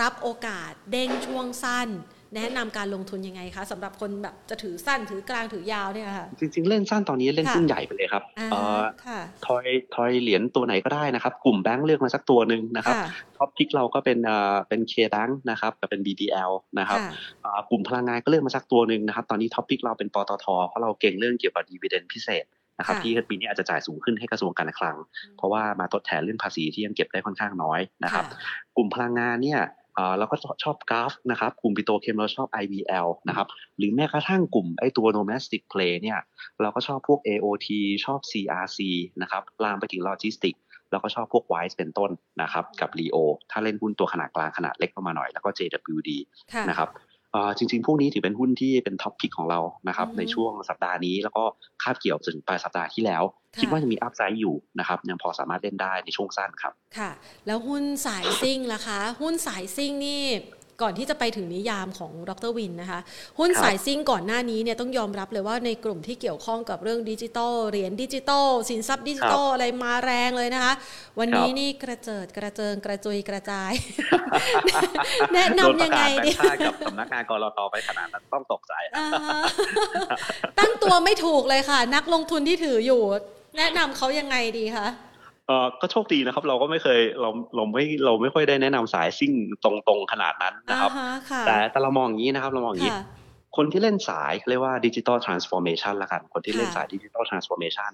[0.00, 1.88] รับโอกาสเด้งช่วงสั้น
[2.36, 17.12] แนะนำการลงทุนยังไงคะสำหรับคนแบบจะถือสั้นถือกลางถือยาวเนี่ยค่ะ จริง ๆ เล่นสั้นตอนนี้เล่นค่ะหุ้นใหญ่ไปเลยครับอ่าเอ่อค่ะทอยทอยเหรียญตัวไหนก็ได้นะครับ กลุ่มแบงค์เลือกมาสักตัวหนึ่งนะครับค่ะ top pick เราก็เป็นเอ่อเป็น KBank นะครับกับเป็น BBL นะครับค่ะ
[17.44, 22.46] อ่ากลุ่มพลังงานก็เลือกมาสักตัวหนึ่งนะครับ ตอนนี้ top pick เราเป็นปตทเพราะเราเก็งเรื่องเกี่ยวกับ dividend พิเศษ
[22.78, 24.96] นะครับค่ะที่ปีนี้อาจจะจ่ายสูงขึ้นให้กระทรวงการคลัง
[25.36, 28.24] เพราะว่ามาทดแทนเรื่องภาษีที่ยังเก็บได้ค่อนข้างน้อยนะครับ
[28.76, 29.60] กลุ่มพลังงานเนี่ย
[30.00, 33.46] เอ่อเราก็ชอบ GULF นะครับกลุ่มปิโตรเคมีเราชอบ IVL นะครับ
[33.78, 36.18] หรือแม้กระทั่งกลุ่มไอ้ตัว domestic play เนี่ย
[36.62, 37.68] เราก็ชอบพวก AOT
[38.04, 38.78] ชอบ CRC
[39.22, 40.54] นะครับลามไปถึงโลจิสติก
[40.90, 42.10] แล้วก็ชอบพวก Wise เป็นต้น
[42.42, 43.16] นะครับกับ Leo
[43.50, 46.10] ถ้าเล่นหุ้นตัวขนาดกลางขนาดเล็กลงมาหน่อย แล้วก็ JWD
[46.52, 47.09] ค่ะนะครับเอ่อ
[47.58, 51.44] จริง ๆ พวกนี้ถือเป็นหุ้นที่เป็น top pick ของเรานะครับอืมในช่วงสัปดาห์นี้ แล้วก็
[51.82, 53.22] คาบเกี่ยวถึงปลายสัปดาห์ที่แล้ว
[53.54, 57.10] ค่ะคิดว่ายังมี upside อยู่นะครับยังพอสามารถเล่นได้ในช่วงสั้นครับ ค่ะ
[57.46, 60.22] แล้วหุ้นสายซิ่งล่ะคะ หุ้นสายซิ่งนี่
[60.82, 63.00] ก่อนที่จะไปถึงนิยามของดรวินนะคะ
[63.38, 70.72] หุ้นครับสายซิ่งก่อนหน้านี้เนี่ยต้องยอมรับเลยว่าในกลุ่มที่เกี่ยวข้องกับเรื่องดิจิตอลเหรียญดิจิตอลสินทรัพย์ดิจิตอลอะไรมาแรงเลยนะคะ
[71.18, 73.72] วันนี้นี่กระเจิดกระเจิงกระจุยกระจาย
[75.34, 79.06] แนะนำยังไงดีโดนประกาศแบงค์ชาติกับสำนักงานก.ล.ต.ไปขนาดนั้นต้องตกใจอ่า
[80.58, 83.02] ตั้งตัวไม่ถูกเลยค่ะ นักลงทุนที่ถืออยู่
[83.58, 84.86] แนะนำเขายังไงดีคะ
[85.50, 89.32] เออก็โชคดีนะครับ เราก็ไม่เคยเราเราไม่เราไม่ค่อยได้แนะนำสายซิ่ง
[89.64, 93.04] ตรงๆขนาดนั้นนะครับอ่าฮะค่ะแต่แต่เรามองอย่างนี้นะครับ เรามองอย่างนี้ค่ะ
[93.56, 97.92] คนที่เล่นสายเขาเรียกว่าดิจิ t a ลทรานส์ฟอร์เมชันละกัน คนที่เล่นค่ะสายดิจิ t a ลทรานส์ฟอร์เมชัน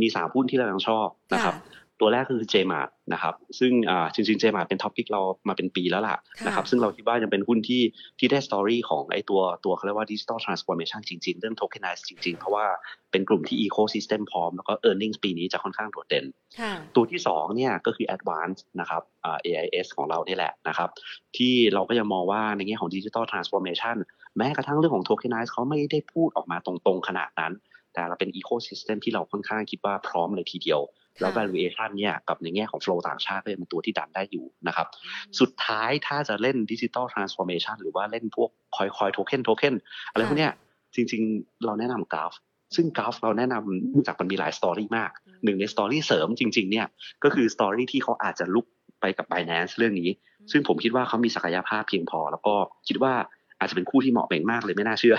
[0.00, 1.54] มีสามหุ้นที่เรายังชอบนะครับ
[2.00, 3.72] ตัวแรกคือ JMart นะครับซึ่ง
[4.14, 6.16] จริงๆ JMart เป็น top pick เรามาเป็นปีแล้วล่ะ
[6.46, 7.82] นะครับซึ่งเราคิดว่ายังเป็นหุ้นที่
[8.18, 12.64] ที่ได้ story ของไอ้ตัวตัวเขาเรียกว่า digital transformation จริงๆ เรื่อง tokenize จริงๆ เพราะว่า
[13.12, 16.26] เป็นกลุ่มที่ ecosystem พร้อม แล้วก็ e a r n i n g ปีนี้จะค่อนข้างโดดเด่น
[16.94, 19.02] ตัวที่2เนี่ยก็คือ Advance นะครับ
[19.46, 20.88] AIS ของเราเนี่ยแหละนะครับ
[21.36, 23.96] ที่เราก็ยังมองว่าในแง่ของ digital transformation
[24.36, 27.52] แม้กระทั่งเรื่องของ tokenize เขาไม่ได้พูดออกมาตรงๆขนาดนั้น
[27.92, 30.80] แต่เราเป็น ecosystem ที่เราค่อนข้างคิดว่าพร้อมเลยทีเดียว
[31.20, 34.86] แล้ว valuation เนี่ยกับในแง่ของ flow ต่างชาติก็ยังเป็นตัวที่ดันได้อยู่นะครับ
[35.40, 39.74] สุดท้ายถ้าจะเล่น digital transformation หรือว่าเล่นพวก coin coin token token
[40.12, 40.52] อะไรพวกเนี้ย
[40.94, 42.32] จริง ๆ เราแนะนำ GULF
[42.76, 45.10] ซึ่ง GULF เราแนะนำจากมันมีหลาย story มาก
[45.44, 46.86] หนึ่งใน story เสริมจริง ๆ เนี่ย
[47.24, 48.66] ก็คือ story ที่เขาอาจจะลุย
[49.00, 50.10] ไปกับ Binance เรื่องนี้
[50.50, 52.54] ซึ่งผมคิดว่าเขามีศักยภาพเพียงพอ แล้วก็
[52.88, 53.14] คิดว่า
[53.58, 55.16] อาจจะเป็นคู่ที่เหมาะเป็นมากเลยไม่น่าเชื่อ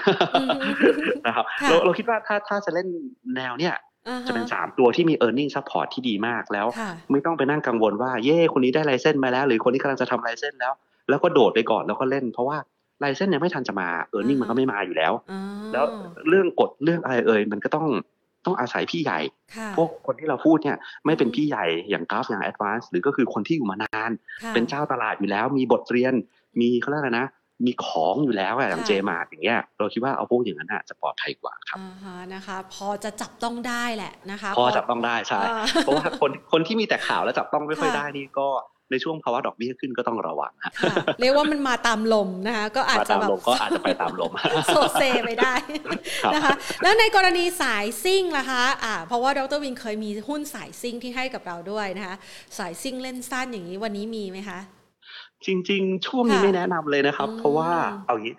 [1.28, 2.88] นะครับเราเราคิดว่าถ้าถ้าจะเล่น
[3.36, 3.76] แนวเนี่ย
[4.28, 6.68] จะเป็นสามตัวที่มี e a r n i n g support ที่ดีมากแล้ว
[7.12, 10.74] ไม่ต้องไปนั่งกังวลว่าเย่คนนี้ได้ license มาแล้ว หรือคนนี้กำลังจะทำ license แล้ว
[11.10, 12.58] แล้วก็โดดไปก่อนแล้วก็เล่นเพราะว่า
[13.00, 15.14] license ยังไม่ทันจะมา e a r n i n g มันก็ไม่มาอยู่แล้ว
[15.74, 15.86] แล้ว
[16.30, 17.88] เรื่องกฎเรื่องอะไรเอ่ยมันก็ต้อง
[18.46, 19.20] ต้องอาศัยพี่ใหญ่
[19.76, 24.12] พวกคนที่เราพูดเนี่ยไม่เป็นพี่ใหญ่อย่างกัลฟ์อย่างแอดวานซ์หรือก็คือคนที่อยู่มานาน
[24.54, 26.14] เป็นเจ้าตลาดอยู่แล้ว มีบทเรียน
[26.60, 27.28] มีเขาเรียกอะไรนะ
[27.66, 35.42] มีของอยู่แล้วอย่าง JMART อย่างเงี้ยเราคิดว่าเอาพวกอย่างนั้นจะปลอดภัยกว่าครับอ่าฮะนะคะ พอจะจับต้องได้แหละนะคะ พอจับต้องได้ใช่
[35.84, 38.48] เพราะว่าคนคนที่มีแต่ข่าวแล้วจับต้องไม่ค่อยได้นี่ก็
[38.92, 40.54] ในช่วงภาวะดอกเบี้ยขึ้นก็ต้องระวัง
[41.20, 44.32] เรียกว่ามันมาตามลมนะคะก็อาจจะแบบก็อาจจะไปตามลม
[44.68, 45.56] โซเซไปได้
[46.36, 46.54] นะคะ
[46.84, 52.16] แล้วในกรณีสายซิ่งล่ะคะอ่าเพราะว่าดรวินเคยมีหุ้นสายซิ่งที่ให้กับเราด้วยนะคะ
[52.58, 54.60] สายซิ่งเล่นสั้นอย่างนี้วันนี้มีไหมคะ
[55.46, 57.70] จริง ๆ ช่วงนี้ไม่แนะนำเลยนะครับ เพราะว่า
[58.06, 58.36] เอางี้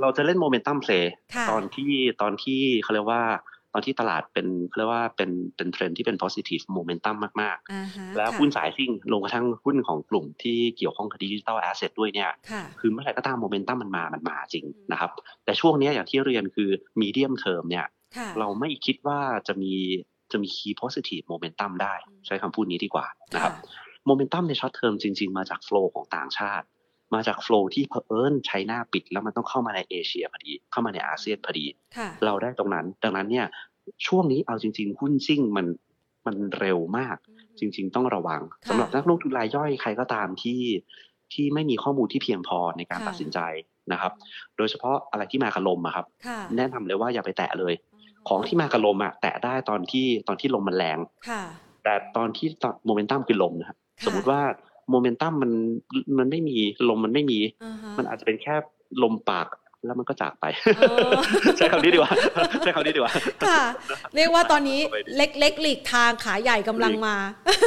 [0.00, 1.12] เราจะเล่น momentum play
[1.50, 3.22] ตอนที่ตอนที่เขาเรียกว่า
[3.72, 12.30] ตอนที่ตลาดเป็นเขาเรียกว่าเป็นเป็นเทรนที่เป็น positive momentum มาก ๆ แล้วหุ้นสายซิ่งลงกระทั่งหุ้นของกลุ่มที่เกี่ยวข้องกับ digital asset ด้วยเนี่ย
[12.80, 15.10] คือเมื่อไหร่ก็ตามโมเมนตัมมันมา มันมาจริงนะครับ
[15.44, 16.70] แต่ช่วงนี้อย่างที่เรียนคือ
[17.00, 17.86] medium term เนี่ย
[18.38, 19.72] เราไม่คิดว่าจะมี
[20.32, 21.94] จะมี key positive momentum ได้
[22.26, 23.54] ใช้คำพูดนี้ดีกว่านะครับ
[24.06, 26.66] โมเมนตัมใน short term จริง ๆ มาจาก flow ของต่างชาติ
[27.14, 31.66] มาจาก flow ที่เผอิญ China ปิด แล้วมันต้องเข้ามาในเอเชียพอดี เข้ามาในอาเซียนพอดี
[32.24, 33.46] เราได้ตรงนั้น ดังนั้นเนี่ย
[34.06, 35.66] ช่วงนี้เอาจริง ๆ หุ้นซิ่งมัน
[36.26, 37.16] มันเร็วมาก
[37.58, 40.60] จริง ๆ ต้องระวังสำหรับนักลงทุนรายย่อยใครก็ตามที่
[41.32, 43.38] ที่ไม่มีข้อมูลที่เพียงพอในการตัดสินใจ
[43.92, 44.12] นะครับ
[44.56, 46.06] โดยเฉพาะอะไรที่มากับลมอะครับ
[46.56, 47.74] แนะนำเลยว่าอย่าไปแตะเลย
[48.28, 50.98] ของที่มากับลมอะแตะได้ตอนที่ตอนที่ลมมันแรง
[51.84, 52.48] แต่ตอนที่
[52.84, 54.40] โมเมนตัมคือลมนะครับ สมมุติว่า
[54.90, 55.50] โมเมนตัมมัน
[56.18, 56.56] มันไม่มี
[56.88, 57.38] ลมมันไม่มี
[57.98, 58.54] มันอาจจะเป็นแค่
[59.02, 59.48] ลมปาก
[59.86, 60.44] แล้วมันก็จากไป
[61.56, 62.12] ใช้คำนี้ดีกว่า
[62.62, 63.14] ใช้คำนี้ดีกว่า
[63.48, 63.62] ค่ะ
[64.16, 64.80] เรียกว่าตอนนี้
[65.16, 67.16] เล็กเล็กหลีกทางขาใหญ่กำลังมา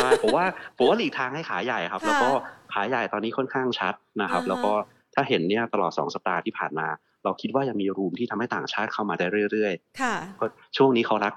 [0.02, 0.46] ใช่ผมว่า
[0.78, 2.30] ผมว่าหลีกทางให้ขาใหญ่ครับ แล้วก็
[2.74, 4.72] ขาใหญ่ตอนนี้ค่อนข้างชัดนะครับ แล้วก็
[5.16, 6.88] ถ้าเห็นเนี่ยตลอดสองสัปดาห์ที่ผ่านมา
[7.24, 10.16] เราคิดว่ายังมีรูมที่ทำให้ต่างชาติเข้ามาได้เรื่อยๆ ค่ะ
[10.78, 11.34] ช่วงนี้เขารัก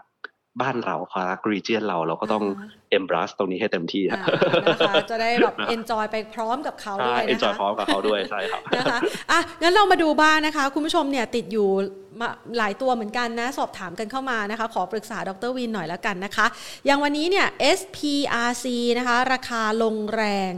[0.61, 2.44] บ้านเราพารักรีเจียนเราเราก็ต้อง
[2.90, 4.28] เอมบรัสตรงนี้ให้เต็มที่นะคะ
[5.11, 8.98] จะได้แบบเอนจอยไปพร้อมกับเขาด้วยนะคะเอนจอยพร้อมกับเขาด้วยใช่ครับนะคะ
[9.30, 11.68] อะงั้นเรามาดูบ้างนะคะ คุณผู้ชมเนี่ยติดอยู่
[12.59, 16.46] หลายตัวเหมือนกันนะ สอบถามกันเข้ามานะคะ ขอปรึกษาดรวินหน่อยแล้วกันนะคะ
[16.86, 17.46] อย่างวันนี้เนี่ย
[17.78, 18.66] SPRC
[18.98, 20.53] นะคะ ราคาลงแรง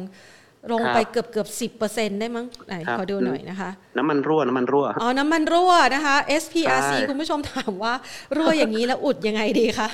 [0.72, 7.92] ลงไปเกือบเกือบสิบเปอร์เซ็นได้มั้งไหนขอดูหน่อยนะคะ น้ำมันรั่ว น้ำมันรั่ว อ๋อ น้ำมันรั่วนะคะ SPRC คุณผู้ชมถามว่า
[8.36, 9.88] รั่วอย่างนี้แล้วอุดยังไงดีคะ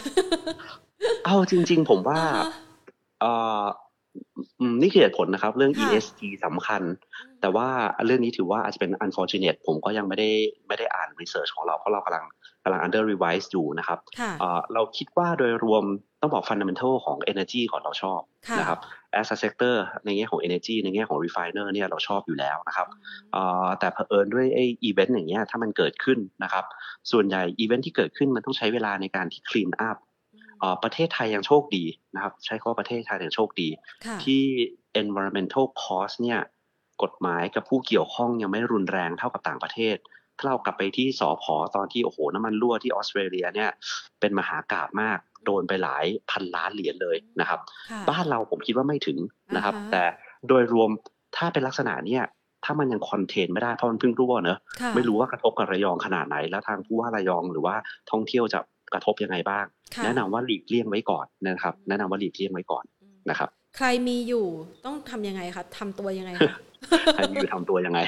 [1.24, 2.20] เอาจริง ๆ ผมว่า
[3.20, 3.26] เอ
[3.62, 3.64] อ
[4.82, 6.82] นี่คือเหตุผลนะครับ เรื่อง ESG สำคัญ
[7.40, 7.68] แต่ว่า
[8.06, 10.30] เรื่องนี้ถือว่าอาจจะเป็น unfortunate ผมก็ยังไม่ได้
[10.68, 12.24] ไม่ได้อ่าน research ของเรา เพราะเรากำลัง
[12.64, 13.98] กำลัง under revise อยู่นะครับ
[14.74, 15.84] เราคิดว่าโดยรวม
[16.20, 18.20] ต้องบอก fundamental ของ energy ก่อนเราชอบ
[18.60, 18.78] นะครับ
[19.18, 22.88] as a sector ในแง่ของ energy ในแง่ของ refiner เนี่ยเราชอบอยู่แล้วนะครับ
[23.78, 26.64] แต่เผอิญด้วยไอ้ event อย่างเงี้ยถ้ามันเกิดขึ้นนะครับ
[27.10, 29.98] ส่วนใหญ่ event ที่เกิดขึ้นมันต้องใช้เวลาในการที่ clean up
[30.82, 31.84] ประเทศไทยยังโชคดี
[32.14, 33.68] นะครับ ใช้ข้อประเทศไทยยังโชคดี
[34.24, 34.42] ที่
[35.02, 36.40] environmental cost เนี่ย
[37.02, 39.96] กฎหมายกับผู้เกี่ยวข้องยังไม่รุนแรงเท่ากับต่างประเทศ
[40.38, 43.70] ถ้าเรากลับไปที่สอพอตอนที่โอ้โหน้ำมันรั่วที่ออสเตรเลียเนี่ย
[44.20, 47.58] เป็นมหากราบมาก โดนไปหลายพันล้านเหรียญเลยนะครับ
[48.10, 49.18] บ้านเราผมคิดว่าไม่ถึง
[49.56, 50.02] นะครับ แต่
[50.48, 50.90] โดยรวม
[51.36, 52.24] ถ้าเป็นลักษณะเนี้ย
[52.64, 54.58] ถ้ามันยังคอนเทนไม่ได้เพราะมันเพิ่งรั่วเนอะ
[54.94, 57.74] ไม่รู้ว่ากระทบกับระยองขนาดไหน แล้วทางผู้ว่าระยองหรือว่า
[58.10, 58.58] ท่องเที่ยวจะ
[58.92, 59.64] กระทบยังไงบ้าง
[60.04, 62.84] แนะนำว่าหลีกเลี่ยงไว้ก่อนนะครับ แนะนำว่าหลีกเลี่ยงไว้ก่อน
[63.30, 64.46] นะครับ ใครมีอยู่
[64.86, 66.30] ต้องทํำยังไงคะทำตัวยังไง
[67.14, 68.00] ใครมีอยู่ทำตัวยังไง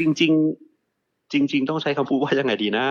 [0.00, 0.67] จริง ๆ
[1.32, 2.86] จริง ๆ ต้องใช้คำพูดว่ายังไงดีนะ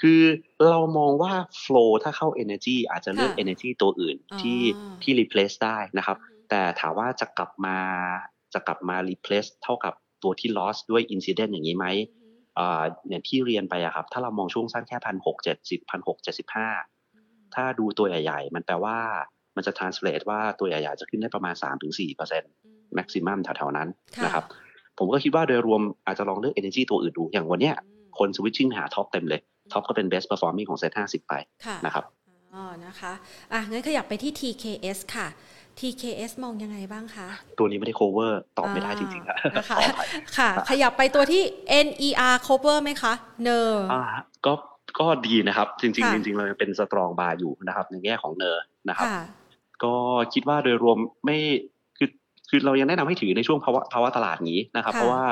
[0.00, 0.20] คือ
[0.68, 1.32] เรามองว่า
[1.64, 6.16] flow ถ้าเข้า energy อาจจะเลือกค่ะ energy ตัวอื่นที่อ๋อที่ replace ได้นะครับ
[6.50, 7.78] แต่ถามว่าจะกลับมา
[8.54, 11.86] จะกลับมา replace เท่ากับตัวที่ loss ด้วย incident อย่างนี้ไหม
[12.58, 16.68] อ่าอย่างที่เรียนไปอะครับ ถ้าเรามองช่วงสั้นแค่พันหกเจ็ดสิบพันหกเจ็ดสิบห้า
[17.54, 18.98] ถ้าดูตัวใหญ่ ๆ มันแปลว่า
[19.56, 21.54] มันจะ translate ว่าตัวใหญ่ ๆ จะขึ้นได้ประมาณ
[21.86, 22.52] 3-4เปอร์เซ็นต์
[22.98, 24.44] maximum แถวๆนั้นค่ะนะครับ
[24.98, 27.74] ผมก็คิดว่าโดยรวมอาจจะลองเลือก energy ตัวอื่นดู อย่างวันเนี้ย
[28.18, 29.40] คน switching หา TOP เต็มเลย
[29.72, 31.34] TOP ก็เป็น best performing ของ SET50ไป
[31.66, 32.04] ค่ะนะครับ
[32.54, 33.12] อ๋อนะคะ
[33.52, 35.28] อะงั้นขยับไปที่ TKS ค่ะ
[35.78, 37.28] TKS มองยังไงบ้างคะ
[37.58, 41.42] ตัวนี้ไม่ได้ cover ตอบไม่ได้จริงๆอะอ่านะคะขออภัยค่ะ ขยับไปตัวที่
[41.86, 44.02] NER cover ไหมคะ NER อ่า
[44.46, 44.52] ก็
[45.00, 49.20] ก็ดีนะครับ จริงค่ะๆจริงๆเรายังเป็น strong buy อยู่นะครับ ในแง่ของ NER นะครับค่ะ
[49.84, 49.94] ก็
[50.32, 51.38] คิดว่าโดยรวมไม่
[52.50, 55.24] คือคือเรายังแนะนำให้ถือในช่วงภาวะภาวะตลาดนี้นะครับค่ะเพราะว่า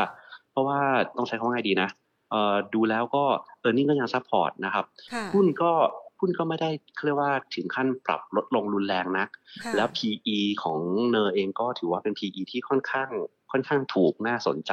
[0.52, 0.78] เพราะว่า
[1.16, 1.88] ต้องใช้คำว่าไงดีนะ
[2.30, 3.24] เอ่อดูแล้วก็
[3.60, 5.72] earning ก็ยัง support นะครับค่ะหุ้นก็
[6.20, 9.28] หุ้นก็ไม่ได้เขาเรียกว่าถึงขั้นปรับลดลงรุนแรงนัก
[9.64, 10.78] ค่ะแล้ว PE ของ
[11.10, 13.10] NER เองก็ถือว่าเป็น PE ที่ค่อนข้าง
[13.52, 14.72] ค่อนข้างถูกน่าสนใจ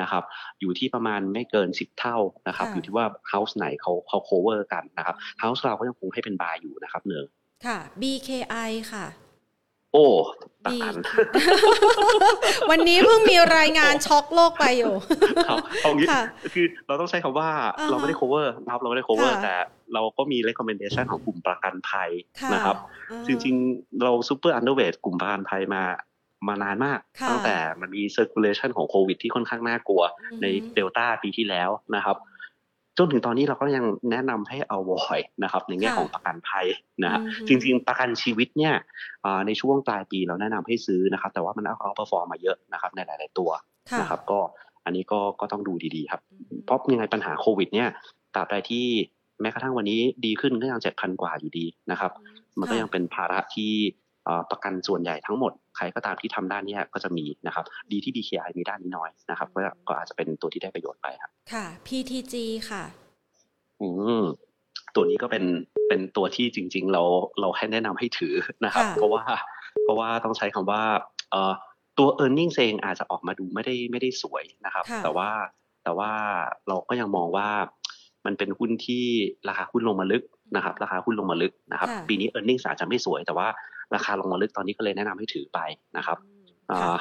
[0.00, 0.22] นะครับ
[0.60, 2.16] อยู่ที่ประมาณไม่เกิน 10 เท่า
[2.48, 7.30] นะครับค่ะอยู่ที่ว่า house ไหนเขาเขา cover กันนะครับ house เราก็ยังคงให้เป็น buy อยู่นะครับ NER
[7.66, 9.06] ค่ะ BKI ค่ะ
[9.92, 10.06] โอ้
[10.64, 10.94] ตา B อัน
[12.70, 14.94] วันนี้เพิ่งมีรายงานช็อกโลกไปอยู่
[15.48, 16.22] ครับเอางี้ค่ะ
[16.54, 19.54] คือเราต้องใช้คำว่าอ่าฮะเราไม่ได้ cover นะครับเราไม่ได้ cover ค่ะแต่
[19.94, 22.10] เราก็มี recommendation ของกลุ่มประกันภัย
[22.40, 22.76] ค่ะนะครับ
[23.10, 25.82] อ่าจริงๆ เรา super underweight กลุ่มประกันภัยมา
[26.48, 32.16] มานานมากค่ะตั้งแต่มันมี circulation ของโควิดที่ค่อนข้างน่ากลัวอือฮึในเดลต้าปีที่แล้วนะครับ
[33.02, 36.66] จนถึงตอนนี้เราก็ยังแนะนำให้เอาวอยนะครับในแง่ค่ะของประกันภัย
[37.02, 38.74] นะฮะอือฮึจริง ๆ ประกันชีวิตเนี่ย
[39.24, 43.50] อ่าในช่วงปลายปีเราแนะนำให้ซื้อนะครับ แต่ว่ามัน outperform มาเยอะนะครับในหลาย ๆ ตัว
[43.90, 44.40] ค่ะนะครับก็
[44.84, 46.20] อันนี้ก็ก็ต้องดูดีๆครับ
[46.64, 47.88] เพราะยังไงปัญหาโควิด เนี่ย
[48.34, 48.86] ตราบใดที่
[49.40, 52.12] แม้กระทั่งวันนี้ดีขึ้นก็ยังเจ็ดพันกว่าอยู่ดีนะครับ
[52.58, 53.72] มันก็ยังเป็นภาระที่
[54.24, 62.34] เอ่อประกันส่วนใหญ่ทั้งหมด ใครก็ตามที่ทำด้านเนี้ยก็จะมีนะครับ ดีที่ BKI มีด้านนี้น้อยนะครับก็ก็อาจจะเป็นตัวที่ได้ประโยชน์ไปครับค่ะ PTG
[62.70, 62.84] ค่ะ
[63.80, 63.88] อื
[64.20, 64.22] ม
[64.94, 65.44] ตัวนี้ก็เป็น
[65.88, 67.02] เป็นตัวที่จริง ๆ เรา
[67.40, 69.22] เราให้แนะนำให้ถือนะครับค่ะเพราะว่า
[69.82, 70.82] เพราะว่าต้องใช้คำว่า
[71.30, 71.52] เอ่อ
[71.98, 75.28] ตัว e a r n i n g เองอาจจะออกมาดูไม่ได้ไม่ได้สวยนะครับค่ะแต่ว่า
[75.84, 76.10] แต่ว่า
[76.68, 77.48] เราก็ยังมองว่า
[78.26, 79.04] มันเป็นหุ้นที่
[79.48, 80.22] ราคาหุ้นลงมาลึก
[80.56, 83.48] นะครับ ราคาหุ้นลงมาลึกนะครับค่ะปีนี้ e a r n i n g อาจจะไม่สวยแต่ว่า
[83.94, 85.58] ราคาลงมาลึกตอนนี้ก็เลยแนะนำให้ถือไป
[85.96, 86.18] นะครับ
[86.70, 86.98] ค่ะอ่า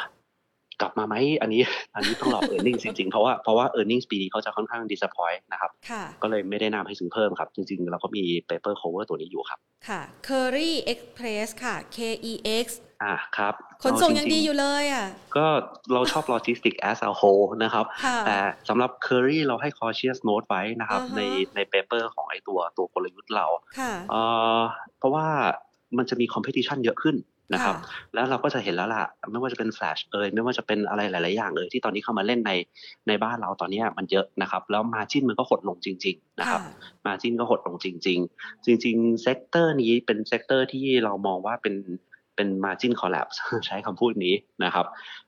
[0.82, 1.62] กลับมาไหมอันนี้
[1.96, 4.00] อันนี้ต้องรอ e a r n i n g จริงๆ เพราะว่าเพราะว่า e a r n i n
[4.00, 12.68] g ปีนี้เขาจะค่อนข้าง disappoint นะครับค่ะก็เลยไม่ได้นำให้ซื้อเพิ่มครับ จริงๆ เราก็มี paper cover ตัวนี้อยู่ครับ ค่ะ Curry Express ค่ะ KEX
[13.04, 15.46] อ่าครับ ขนส่งเาจริๆยังดีอยู่เลยอะ ก็
[15.94, 18.38] เราชอบ logistics as a whole นะครับค่ะแต่
[18.70, 21.22] สำหรับ Curry เราให้ cautious note ไว้นะครับอ่าฮะใน
[21.56, 23.48] ใน paper ของไอตัวตัวกลยุทธ์เรา
[23.80, 24.22] ค่ะเอ่
[24.58, 24.60] อ
[25.00, 25.28] เพราะว่า
[25.98, 27.16] มันจะมี competition เยอะขึ้น
[27.54, 32.52] นะครับค่ะแล้วเราก็จะเห็นแล้วล่ะ ไม่ว่าจะเป็น Flash เอ่ยไม่ว่าจะเป็นอะไรหลาย ๆ อย่างเอ่ยที่ตอนนี้เข้ามาเล่นใน
[33.08, 36.62] ในบ้านเราตอนเนี้ยมันเยอะนะครับ แล้ว margin มันก็หดลงจริง ๆ นะครับ
[37.06, 41.76] margin ก็หดลงจริง ๆ จริง ๆ sector นี้เป็นเซกเตอร์ที่เรามองว่าเป็น
[42.36, 43.38] เป็น margin collapse
[43.68, 44.86] ใช้คำพูดนี้นะครับ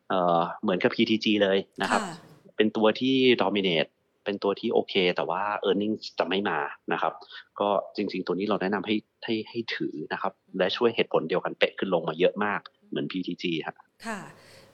[0.09, 2.15] เอ่อเหมือนกับ PTG เลยนะครับค่ะ
[2.55, 3.89] เป็นตัวที่ dominate
[4.23, 6.59] เป็นตัวที่โอเค แต่ว่า e a r n i n g จะไม่มา
[6.93, 7.13] นะครับ
[7.59, 8.95] ก็จริง ๆ ตัวนี้เราแนะนำให้
[9.25, 12.59] ให้ให้ถือนะครับ และด้วยเหตุผลเดียวกันเป๊ะขึ้นลงมาเยอะมาก
[12.89, 13.75] เหมือน PTG ฮะ
[14.07, 14.19] ค่ะ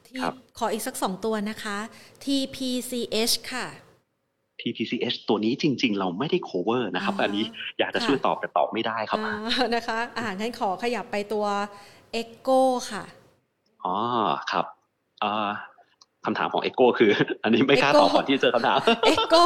[0.05, 1.77] ที่ครับขออีกสักสองตัวนะคะ
[2.23, 3.67] TPCH ค่ะ
[4.61, 7.45] TPCH ตัวนี้จริง ๆ เราไม่ได้ cover นะครับอ่าฮะอันนี้
[7.79, 9.35] อยากจะค่ะช่วยตอบแต่ตอบไม่ได้ครับอ่า
[9.75, 11.45] นะคะอ่างั้นขอขยับไปตัว
[12.21, 13.03] Echo ค่ะ
[13.85, 13.95] อ๋อ
[14.51, 14.65] ครับ
[15.23, 15.49] อ่า
[16.27, 17.11] คำถามของ Echo คือ
[17.43, 19.43] อันนี้ไม่กล้า Echo ตอบก่อนที่จะเจอคำถามเอ็กโก็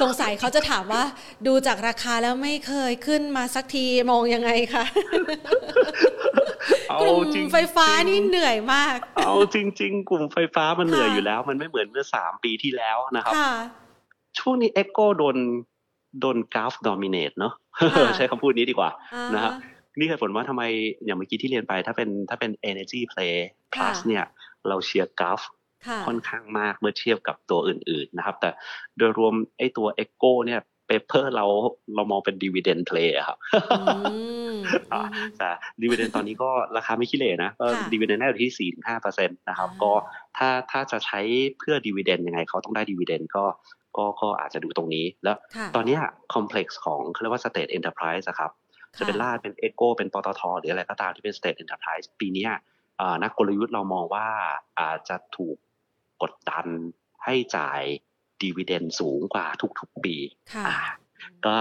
[0.00, 1.02] สงสัยเขาจะถามว่า
[1.46, 4.84] ดูจากราคาแล้วไม่เคยขึ้นมาสักทีมองยังไงคะ
[6.88, 13.52] เอากลุ่มจริงๆไฟฟ้านี่เหนื่อยมาก เอาจริง ๆ กลุ่มไฟฟ้ามันเหนื่อยค่ะอยู่แล้ว มันไม่เหมือนเมื่อสามปีที่แล้วนะครับค่ะ
[14.38, 15.36] ช่วงนี้ EGCO โดน
[16.20, 19.52] โดนกัลฟ์ dominate เนอะค่ะใช้คำพูดนี้ดีกว่าอ่านะครับ
[19.98, 20.62] นี่คือผลว่าทำไม
[21.04, 23.34] อย่างเมื่อกี้ที่เรียนไปถ้าเป็นถ้าเป็น energy play
[23.76, 24.24] ค่ะ plus เนี่ย
[24.68, 25.40] เราเชียร์กัลฟ์
[25.88, 28.50] ค่ะค่อนข้างมากเมื่อเทียบกับตัวอื่น ๆนะครับ แต่
[28.98, 31.46] โดยรวมไอ้ตัว EGCO เนี่ย paper เรา
[31.94, 33.38] เรามองเป็น dividend play อะครับ
[33.78, 33.98] อื
[34.52, 34.54] ม
[34.92, 35.50] อ่าอืมแต่
[35.82, 39.92] dividend ตอนนี้ก็ราคาไม่ขี้เหร่นะก็ค่ะ dividend ได้อยู่ที่4-5เปอร์เซ็นต์นะครับอ่าก็
[40.36, 41.20] ถ้าถ้าจะใช้
[41.58, 43.44] เพื่อ dividend ยังไงเขาต้องได้ dividend ก็
[43.96, 46.00] ก็ก็อาจจะดูตรงนี้ แล้วค่ะตอนเนี้ย
[46.34, 48.50] complex ของเขาเรียกว่า state enterprise อะครับ
[48.98, 52.50] จะเป็นค่ะลาดเป็น Echo เป็นปตทหรืออะไรก็ตามที่เป็น state enterprise ปีเนี้ย
[53.00, 54.26] อ่านักกลยุทธ์เรามองว่า
[54.80, 55.56] อาจจะถูก
[56.22, 56.66] กดดัน
[57.24, 57.82] ให้จ่าย
[58.42, 59.46] ดีเวเดนสูงกว่า
[59.80, 60.14] ทุกๆปี
[60.54, 60.76] ค่ะอ่า
[61.46, 61.54] ก็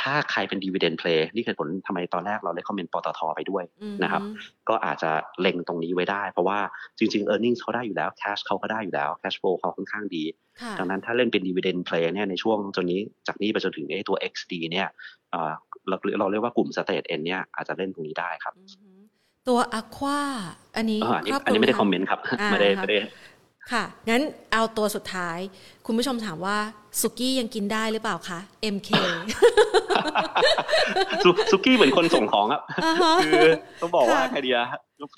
[0.00, 4.22] ถ้าใครเป็น dividend play นี่คือผลทำไมตอนแรกเราเลย recommend ปตทไปด้วยอืมนะครับ
[4.68, 5.10] ก็อาจจะ
[5.40, 6.58] เล็งตรงนี้ไว้ได้ เพราะว่า
[6.98, 10.24] จริงๆ e a r n i n g เขาได้อยู่แล้ว cash เขาก็ได้อยู่แล้ว cash flow เขาค่อนข้างดี
[10.60, 14.88] ค่ะดังนั้นถ้าเล่นเป็น dividend play เนี่ยในช่วงจนนี้จากนี้ไปจนถึงไอ้ตัว XD เนี่ย
[15.30, 15.52] เอ่อ
[15.88, 18.90] เราเราเรียกว่ากลุ่ม state N เนี่ยอาจจะเล่นตรงนี้ได้ครับอือฮึ
[19.48, 20.20] ตัวอควา
[20.76, 22.98] อันนี้เอออันนี้ครับอันนี้ไม่ได้ recommend ครับอ่าไม่ได้ค่ะไม่ได้
[23.70, 25.38] ค่ะ งั้นเอาตัวสุดท้าย
[25.86, 26.56] คุณผู้ชมถามว่า
[27.00, 28.38] สุกี้ยังกินได้หรือเปล่าคะ
[28.74, 28.90] MK
[31.24, 33.48] ซุซุกี้เหมือนคนส่งของครับอ่าฮะคือ
[33.80, 34.58] ต้องบอกว่าค่ะไอเดีย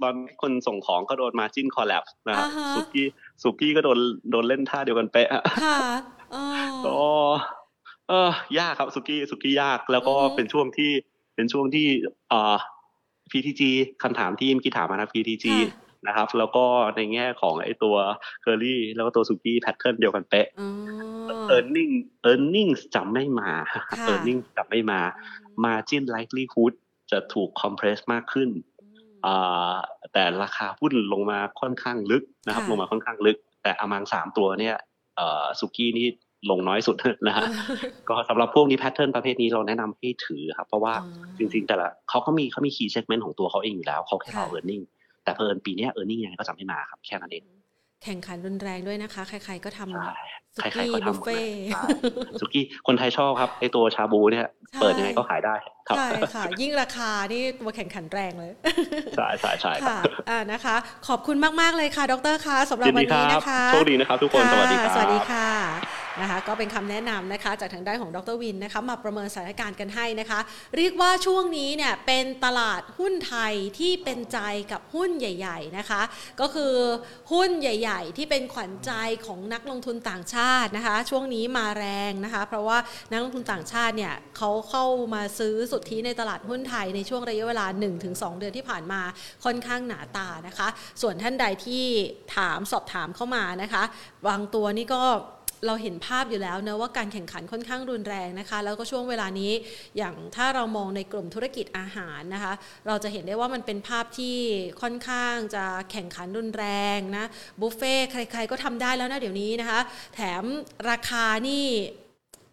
[0.02, 3.06] ตอนคนส่งของก็โดนมาจิ้นคอลแลบนะครับอ่าฮะซุกี้
[3.42, 3.98] ซุกี้ก็โดน
[4.30, 5.78] โดนเล่นท่าเดียวกันเป๊ะอะค่ะ
[6.34, 6.44] อ๋อ
[6.86, 7.00] ก็
[8.08, 10.90] เออยากครับสุกี้สุกี้ยากแล้วก็อือฮึเป็นช่วงที่
[11.34, 11.86] เป็นช่วงที่
[12.28, 12.56] เอ่อ
[13.30, 13.62] PTG
[14.02, 16.64] คำถามที่เมื่อกี้ถามมานะ PTG ค่ะ นะครับ แล้วก็
[16.96, 17.96] ในแง่ของไอ้ตัว
[18.42, 21.92] เคอรี่แล้วก็ตัวสุกี้ pattern เดียวกันเป๊ะอ๋อ earning
[22.30, 25.00] earnings จะไม่มาค่ะ earning จะไม่มา
[25.64, 26.74] margin likelihood
[27.10, 28.50] จะถูก compress มากขึ้น
[29.26, 29.76] อ่า
[30.12, 34.76] แต่ราคาหุ้นลงมาค่อนข้างลึกนะครับค่ะลงมาค่อนข้างลึก แต่ among สามตัวเนี่ย
[35.16, 36.08] เอ่อสุกี้นี่
[36.50, 36.96] ลงน้อยสุด
[37.26, 37.44] นะฮะ
[38.08, 44.80] ก็สำหรับพวกนี้ pattern ประเภทนี้เราแนะนำให้ถือครับ เพราะว่าอ๋อจริงๆ แต่ละเขาก็มีเขามี key segment ของตัวเขาเองอยู่แล้ว เขาแค่รอค่ะ earning
[45.24, 47.44] แต่เพอเอิญปีเนี้เออร์เน็งยังไงก็จะไม่มาครับแค่นั้นเอง
[48.04, 51.84] แข่งขันรุนแรงด้วยนะคะ ใครๆก็ทใช่ำสุใครกี้ๆก็บุทำฟหมดเฟ่เลยใช่
[52.40, 55.54] สุกี้คนไทยชอบครับไอตัวชาบูเนี่ยใช่เปิดยังไงก็ขายได้
[55.88, 58.52] ครับใช่ค่ะ ยิ่งราคานี่ตัวแข่งขันแรงเลย
[59.14, 59.96] ใช่ใช่ใช่ครัค่ะบ
[60.28, 60.76] อ่านะคะ
[61.08, 70.40] ขอบคุณมากๆเลยค่ะ ดรคะสำหรับยินวัดีนคนี้รับนะคะโชคดีนะครับทุกคนะสวัสดีครับสวัสดีค่ะ นะคะก็เป็นคำแนะนำนะคะจากทางด้านของดรวินนะคะมาประเมินสถานการณ์กันให้นะคะ
[70.76, 74.38] เรียกว่าช่วงนี้เนี่ยเป็นตลาดหุ้นไทยที่เป็นใจ
[74.72, 76.02] กับหุ้นใหญ่ๆนะคะ
[76.40, 76.74] ก็คือ
[77.32, 78.92] หุ้นใหญ่ ๆ ที่เป็นขวัญใจ
[79.26, 82.78] ของนักลงทุนต่างชาตินะคะ ช่วงนี้มาแรงนะคะ เพราะว่า
[83.10, 87.66] นักลงทุนต่างชาติเนี่ยเขาเข้ามาซื้อสุทธิในตลาดหุ้นไทยในช่วงระยะเวลา
[88.02, 89.00] 1-2 เดือนที่ผ่านมา
[89.44, 90.68] ค่อนข้างหนาตานะคะ
[91.02, 91.84] ส่วนท่านใดที่
[92.36, 93.82] ถามสอบถามเข้ามานะคะ
[94.28, 95.02] บางตัวนี่ก็
[95.66, 99.52] เราเห็นภาพอยู่แล้วนะว่าการแข่งขันค่อนข้างรุนแรงนะคะ แล้วก็ช่วงเวลานี้
[99.96, 102.52] อย่างถ้าเรามองในกลุ่มธุรกิจอาหารนะคะ
[102.86, 104.36] เราจะเห็นได้ว่ามันเป็นภาพที่
[104.82, 107.24] ค่อนข้างจะแข่งขันรุนแรงนะ
[107.60, 109.80] บุฟเฟ่ใคร ๆ ก็ทำได้แล้วนะเดี๋ยวนี้นะคะ
[110.14, 110.42] แถม
[110.90, 111.66] ราคานี่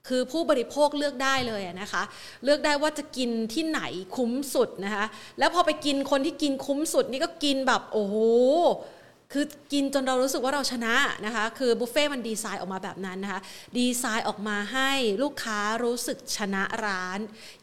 [0.09, 2.03] คือผู้บริโภคเลือกได้เลยนะคะ
[2.43, 3.81] เลือกได้ว่าจะกินที่ไหน
[4.15, 5.05] คุ้มสุดนะคะ
[5.39, 8.15] แล้วพอไปกินคนที่กินคุ้มสุดนี่ก็กินแบบโอ้โห
[9.31, 13.41] คือกินจนเรารู้สึกว่าเราชนะนะคะ คือบุฟเฟ่มันดีไซน์ออกมาแบบนั้นนะคะ
[13.77, 14.91] ดีไซน์ออกมาให้
[15.23, 17.19] ลูกค้ารู้สึกชนะร้าน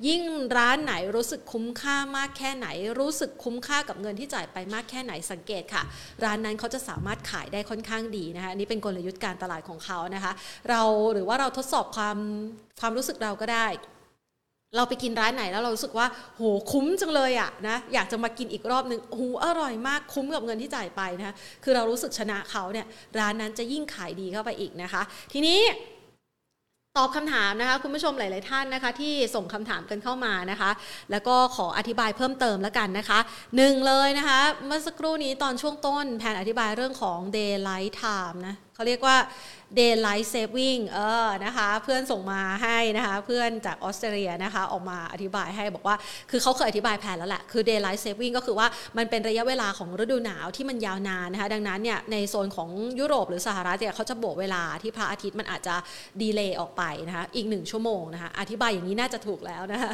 [0.07, 0.23] ยิ่ง
[0.57, 5.83] ร้านไหนรู้สึกคุ้มค่ามากแค่ไหน รู้สึกคุ้มค่ากับเงินที่จ่ายไปมากแค่ไหนสังเกตค่ะ
[6.25, 10.33] ร้านนั้นเขาจะสามารถขายได้ค่อนข้างดีนะคะอันนี่เป็นกลยุทธ์การตลาดของเขานะคะ
[10.71, 12.19] เราหรือว่าเราทดสอบความ
[12.81, 13.67] ความรู้สึกเราก็ได้
[14.77, 16.07] เราไปกินร้านไหนแล้วเรารู้สึกว่า
[16.37, 16.43] โห
[16.73, 22.87] คุ้มจังเลยอะนะอยากจะมากินอีกรอบหนึ่งโหอร่อยมากคุ้มกับเงินที่จ่ายไปนะคะคือเรารู้สึกชนะเขาเนี่ย
[23.19, 25.03] ร้านนั้นจะยิ่งขายดีเข้าไปอีกนะคะ
[25.33, 25.61] ทีนี้
[26.99, 30.71] ตอบคำถามนะคะคุณผู้ชมหลาย ๆ ท่านนะคะ ที่ส่งคำถามกันเข้ามานะคะ
[31.11, 33.19] แล้วก็ขออธิบายเพิ่มเติมแล้วกันนะคะ
[33.57, 39.17] หนึ่งเลยนะคะ เมื่อสักครู่นี้ตอนช่วงต้นแผนอธิบายเรื่องของ daylight time นะเขาเรียกว่า
[39.79, 45.97] daylight saving เออนะคะเพื่อนส่งมาให้นะคะเพื่อนจากออสเตรเลียนะคะออกมาอธิบายให้บอกว่า
[46.31, 48.67] คือเขาเคยอธิบายแผนแล้วแหละคือ daylight saving ก็คือว่า
[48.99, 55.75] มันเป็นระยะเวลาของฤดูหนาวที่มันยาวนานนะคะดังนั้นเนี่ยในโซนของยุโรปหรือสหรัฐเนี่ยเขาจะบวกเวลาที่พระอาทิตย์มันอาจจะ
[56.23, 59.93] ดีเลย์ออกไปนะคะอีกหนึ่งชั่วโมงนะคะอธิบายอย่างนี้น่าจะถูกแล้วนะคะ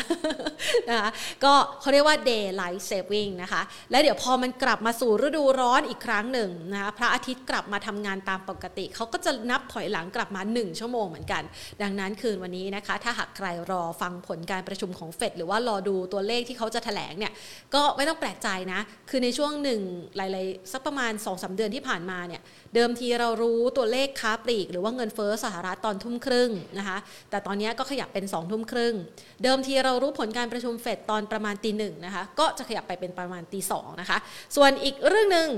[0.88, 1.08] นะคะ
[1.44, 11.42] ก็เขาเรียกว่า daylight saving นะคะและเดี๋ยวพอมันกลับมาสู่ฤดูร้อนอีกครั้งหนึ่งนะคะพระอาทิตย์กลับมาทำงานตามปกติเขาก็จะนับถอยหลังกลับมา 1 ชั่วโมงเหมือนกัน
[11.82, 17.32] ดังนั้นคืนวันนี้นะคะ ถ้าหากใครรอฟังผลการประชุมของเฟดหรือว่ารอดูตัวเลขที่เขาจะแถลงเนี่ย
[17.74, 19.80] ก็ไม่ต้องแปลกใจนะ คือในช่วงหนึ่ง
[20.16, 22.40] หลายๆสักประมาณ2อสเดือนที่ผ่านมาเนี่ย
[22.74, 26.98] เดิมทีเรารู้ตัวเลขค้าปลีก หรือว่าเงินเฟ้อสหรัฐตอนทุ่มครึ่งนะคะ
[27.30, 28.94] แต่ตอนนี้ก็ขยับเป็น2องทุ่มครึ่ง
[29.42, 34.18] เดิมทีเรารู้ผลการประชุมเฟดตอนประมาณตีหนึ่งนะคะก็จะขยับไปเป็นประมาณตีสองนะคะ
[34.56, 35.50] ส่วนอีกเรื่องหนึ่ง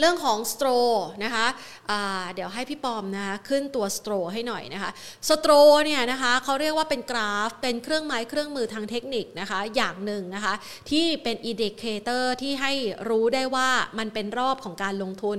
[0.00, 0.68] เรื่องของสโตร
[1.24, 1.46] นะคะ
[2.34, 4.90] เดี๋ยวให้พี่ปอมนะคะขึ้นตัวสโตรให้หน่อยนะคะ
[5.28, 5.52] สโตร
[5.84, 10.54] เนี่ยนะคะเขาเรียกว่าเป็นกราฟ เป็นเครื่องไม้เครื่องมือทางเทคนิคนะคะอย่างหนึ่งนะคะ
[10.90, 12.72] ที่เป็น indicator ที่ให้
[13.08, 13.68] รู้ได้ว่า
[13.98, 15.38] มันเป็นรอบของการลงทุน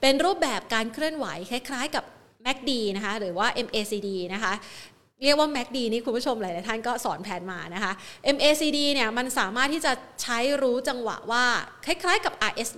[0.00, 2.04] เป็นรูปแบบการเคลื่อนไหวคล้ายๆกับ
[2.44, 4.52] MACD นะคะหรือว่า MACD นะคะ
[5.22, 7.92] เรียกว่า MACD นี่คุณผู้ชมหลาย ๆ ท่านก็สอนแผนมานะคะ
[8.36, 9.92] MACD เนี่ยมันสามารถที่จะ
[10.22, 11.44] ใช้รู้จังหวะว่า
[11.86, 12.70] คล้าย ๆ กับ RS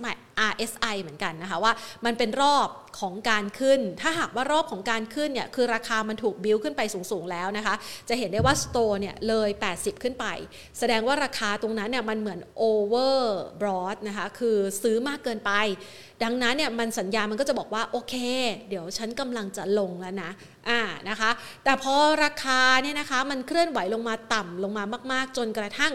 [0.51, 1.73] RSI เหมือนกันนะคะว่า
[2.05, 2.67] มันเป็นรอบ
[2.99, 7.75] ของการขึ้น ถ้าหากว่ารอบของการขึ้นเนี่ยคือราคามันถูกบิวขึ้นไปสูงๆแล้วนะคะ
[8.09, 10.25] จะเห็นได้ว่าสโตร์เนี่ยเลย 80 ขึ้นไป
[10.79, 15.51] แสดงว่าราคาตรงนั้นเนี่ยมันเหมือนโอเวอร์บรอดนะคะ คือซื้อมากเกินไป
[16.23, 18.15] ดังนั้นเนี่ยมันสัญญามันก็จะบอกว่า โอเค
[18.69, 20.31] เดี๋ยวฉันกำลังจะลงแล้วนะ
[20.69, 21.29] อ่านะคะ
[21.63, 25.93] แต่พอราคาเนี่ยนะคะมันเคลื่อนไหวลงมาต่ำลงมามาก ๆ จนกระทั่ง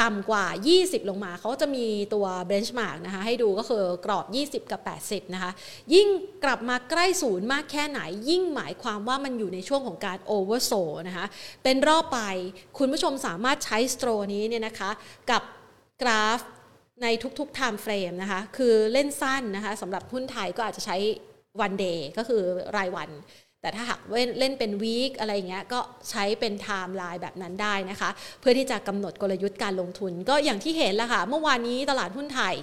[0.00, 0.46] ต่ำกว่า
[0.78, 4.26] 20 ลงมาเขาจะมีตัว benchmark นะคะให้ดูก็คือกรอบ
[4.64, 5.50] 20 กับ 80 นะคะ
[5.94, 6.08] ยิ่ง
[6.44, 11.26] กลับมาใกล้ศูนย์มากแค่ไหน ยิ่งหมายความว่ามันอยู่ในช่วงของการ oversold นะคะ
[11.64, 12.20] เป็นรอบไป
[12.78, 14.90] คุณผู้ชมสามารถใช้สโตนี้เนี่ยนะคะ
[15.30, 15.42] กับ
[16.02, 16.40] กราฟ
[17.02, 17.06] ใน
[17.38, 20.96] ทุกๆ time frame นะคะคือเล่นสั้นนะคะสำหรับหุ้นไทยก็อาจจะใช้
[21.64, 22.42] one day ก็คือ
[22.76, 23.10] รายวัน
[23.60, 24.00] แต่ถ้าหาก
[24.38, 25.80] เล่นเป็น week อะไรเงี้ยก็
[26.10, 28.10] ใช้เป็นไทม์ไลน์แบบนั้นได้นะคะ
[28.40, 32.54] เพื่อที่จะกำหนดกลยุทธ์การลงทุน ก็อย่างที่เห็นแล้วค่ะ เมื่อวานนี้ตลาดหุ้นไทย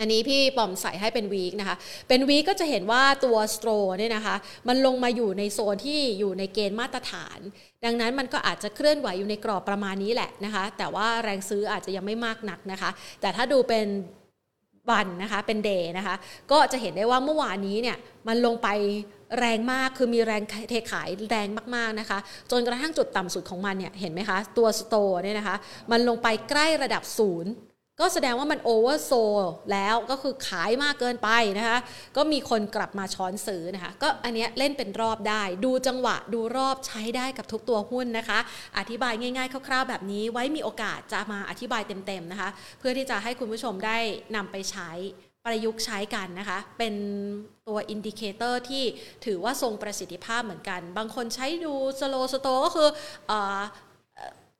[0.00, 1.76] อันนี้พี่ปอมใส่ให้เป็นวีคนะคะ
[2.08, 4.36] เป็นวีคก็จะเห็นว่าตัวสโตรเนี่ยนะคะ
[4.68, 7.38] มันลงมาอยู่ในโซนที่อยู่ในเกณฑ์มาตรฐาน
[7.84, 12.90] ดังนั้นมันก็อาจจะเคลื่อนไหวอยู่ในกรอบประมาณนี้แหละนะคะ แต่ว่าแรงซื้ออาจจะยังไม่มากนักนะคะ
[13.20, 13.86] แต่ถ้าดูเป็น
[14.90, 16.14] วันนะคะ เป็นเดย์นะคะ
[16.50, 17.96] ก็จะเห็นได้ว่าเมื่อวานนี้เนี่ย
[18.28, 18.68] มันลงไป
[19.38, 22.18] แรงมากคือมีแรงเทขายแรงมากๆนะคะ
[22.50, 25.56] จนกระทั่งจุดต่ำสุดของมันเนี่ยเห็นไหมคะ ตัวสโตร์เนี่ยนะคะ
[25.90, 27.52] มันลงไปใกล้ระดับศูนย์
[28.00, 29.12] ก็แสดงว่ามัน oversold
[29.72, 31.78] แล้วก็คือขายมากเกินไปนะคะ
[32.16, 38.38] ก็มีคนกลับมาช้อนซื้อนะคะ ก็อันเนี้ยเล่นเป็นรอบได้ ดูจังหวะดูรอบใช้ได้กับทุกตัวหุ้นนะคะ
[38.78, 43.98] อธิบายง่ายๆ คร่าวๆ แบบนี้ไว้มีโอกาสจะมาอธิบายเต็มๆนะคะ เพื่อที่จะให้คุณผู้ชมได้
[44.36, 44.90] นำไปใช้
[45.46, 46.94] ประยุกต์ใช้กันนะคะ เป็น
[47.68, 48.84] ตัว indicator ที่
[49.24, 52.88] ถือว่าทรงประสิทธิภาพเหมือนกัน บางคนใช้ดูslow sto ก็คือ
[53.30, 53.32] อ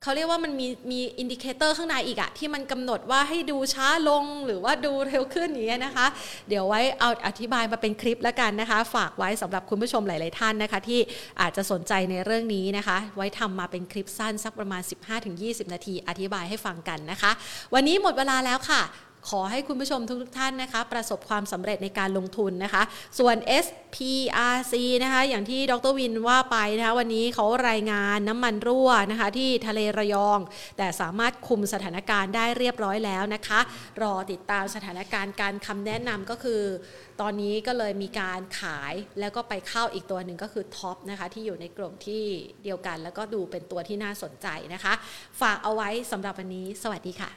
[0.05, 6.07] เขาเรียกว่ามันมีมี indicator ข้างในอีกอะที่มันกำหนดว่าให้ดูช้าลงหรือว่าดูเร็วขึ้นอย่างเงี้ยนะคะ
[6.49, 10.99] เดี๋ยวไว้เอาอธิบายมาเป็นคลิปแล้วกันนะคะ ฝากไว้สำหรับคุณผู้ชมหลาย ๆ ท่านนะคะ ที่
[11.41, 14.81] อาจจะสนใจในเรื่องนี้นะคะ ไว้ทำมาเป็นคลิปสั้นสักประมาณ
[15.27, 17.31] 15-20 นาที อธิบายให้ฟังกันนะคะ
[17.73, 18.81] วันนี้หมดเวลาแล้วค่ะ
[19.29, 22.83] ขอให้คุณผู้ชมทุกๆท่านนะคะ ประสบความสำเร็จในการลงทุนนะคะ
[23.19, 24.73] ส่วน SPRC
[25.03, 30.39] นะคะ อย่างที่ดรวินว่าไปนะคะ วันนี้เขารายงานน้ำมันรั่วนะคะ ที่ทะเลระยอง
[30.77, 33.59] แต่สามารถคุมสถานการณ์ได้เรียบร้อยแล้วนะคะ
[34.01, 36.61] รอติดตามสถานการณ์การคำแนะนำก็คือ
[37.21, 42.23] ตอนนี้ก็เลยมีการขายแล้วก็ไปเข้าอีกตัวหนึ่งก็คือท็อปนะคะที่อยู่ในกลุ่มที่
[42.63, 44.93] เดียวกัน แล้วก็ดูเป็นตัวที่น่าสนใจนะคะ
[45.41, 47.35] ฝากเอาไว้สำหรับวันนี้ สวัสดีค่ะ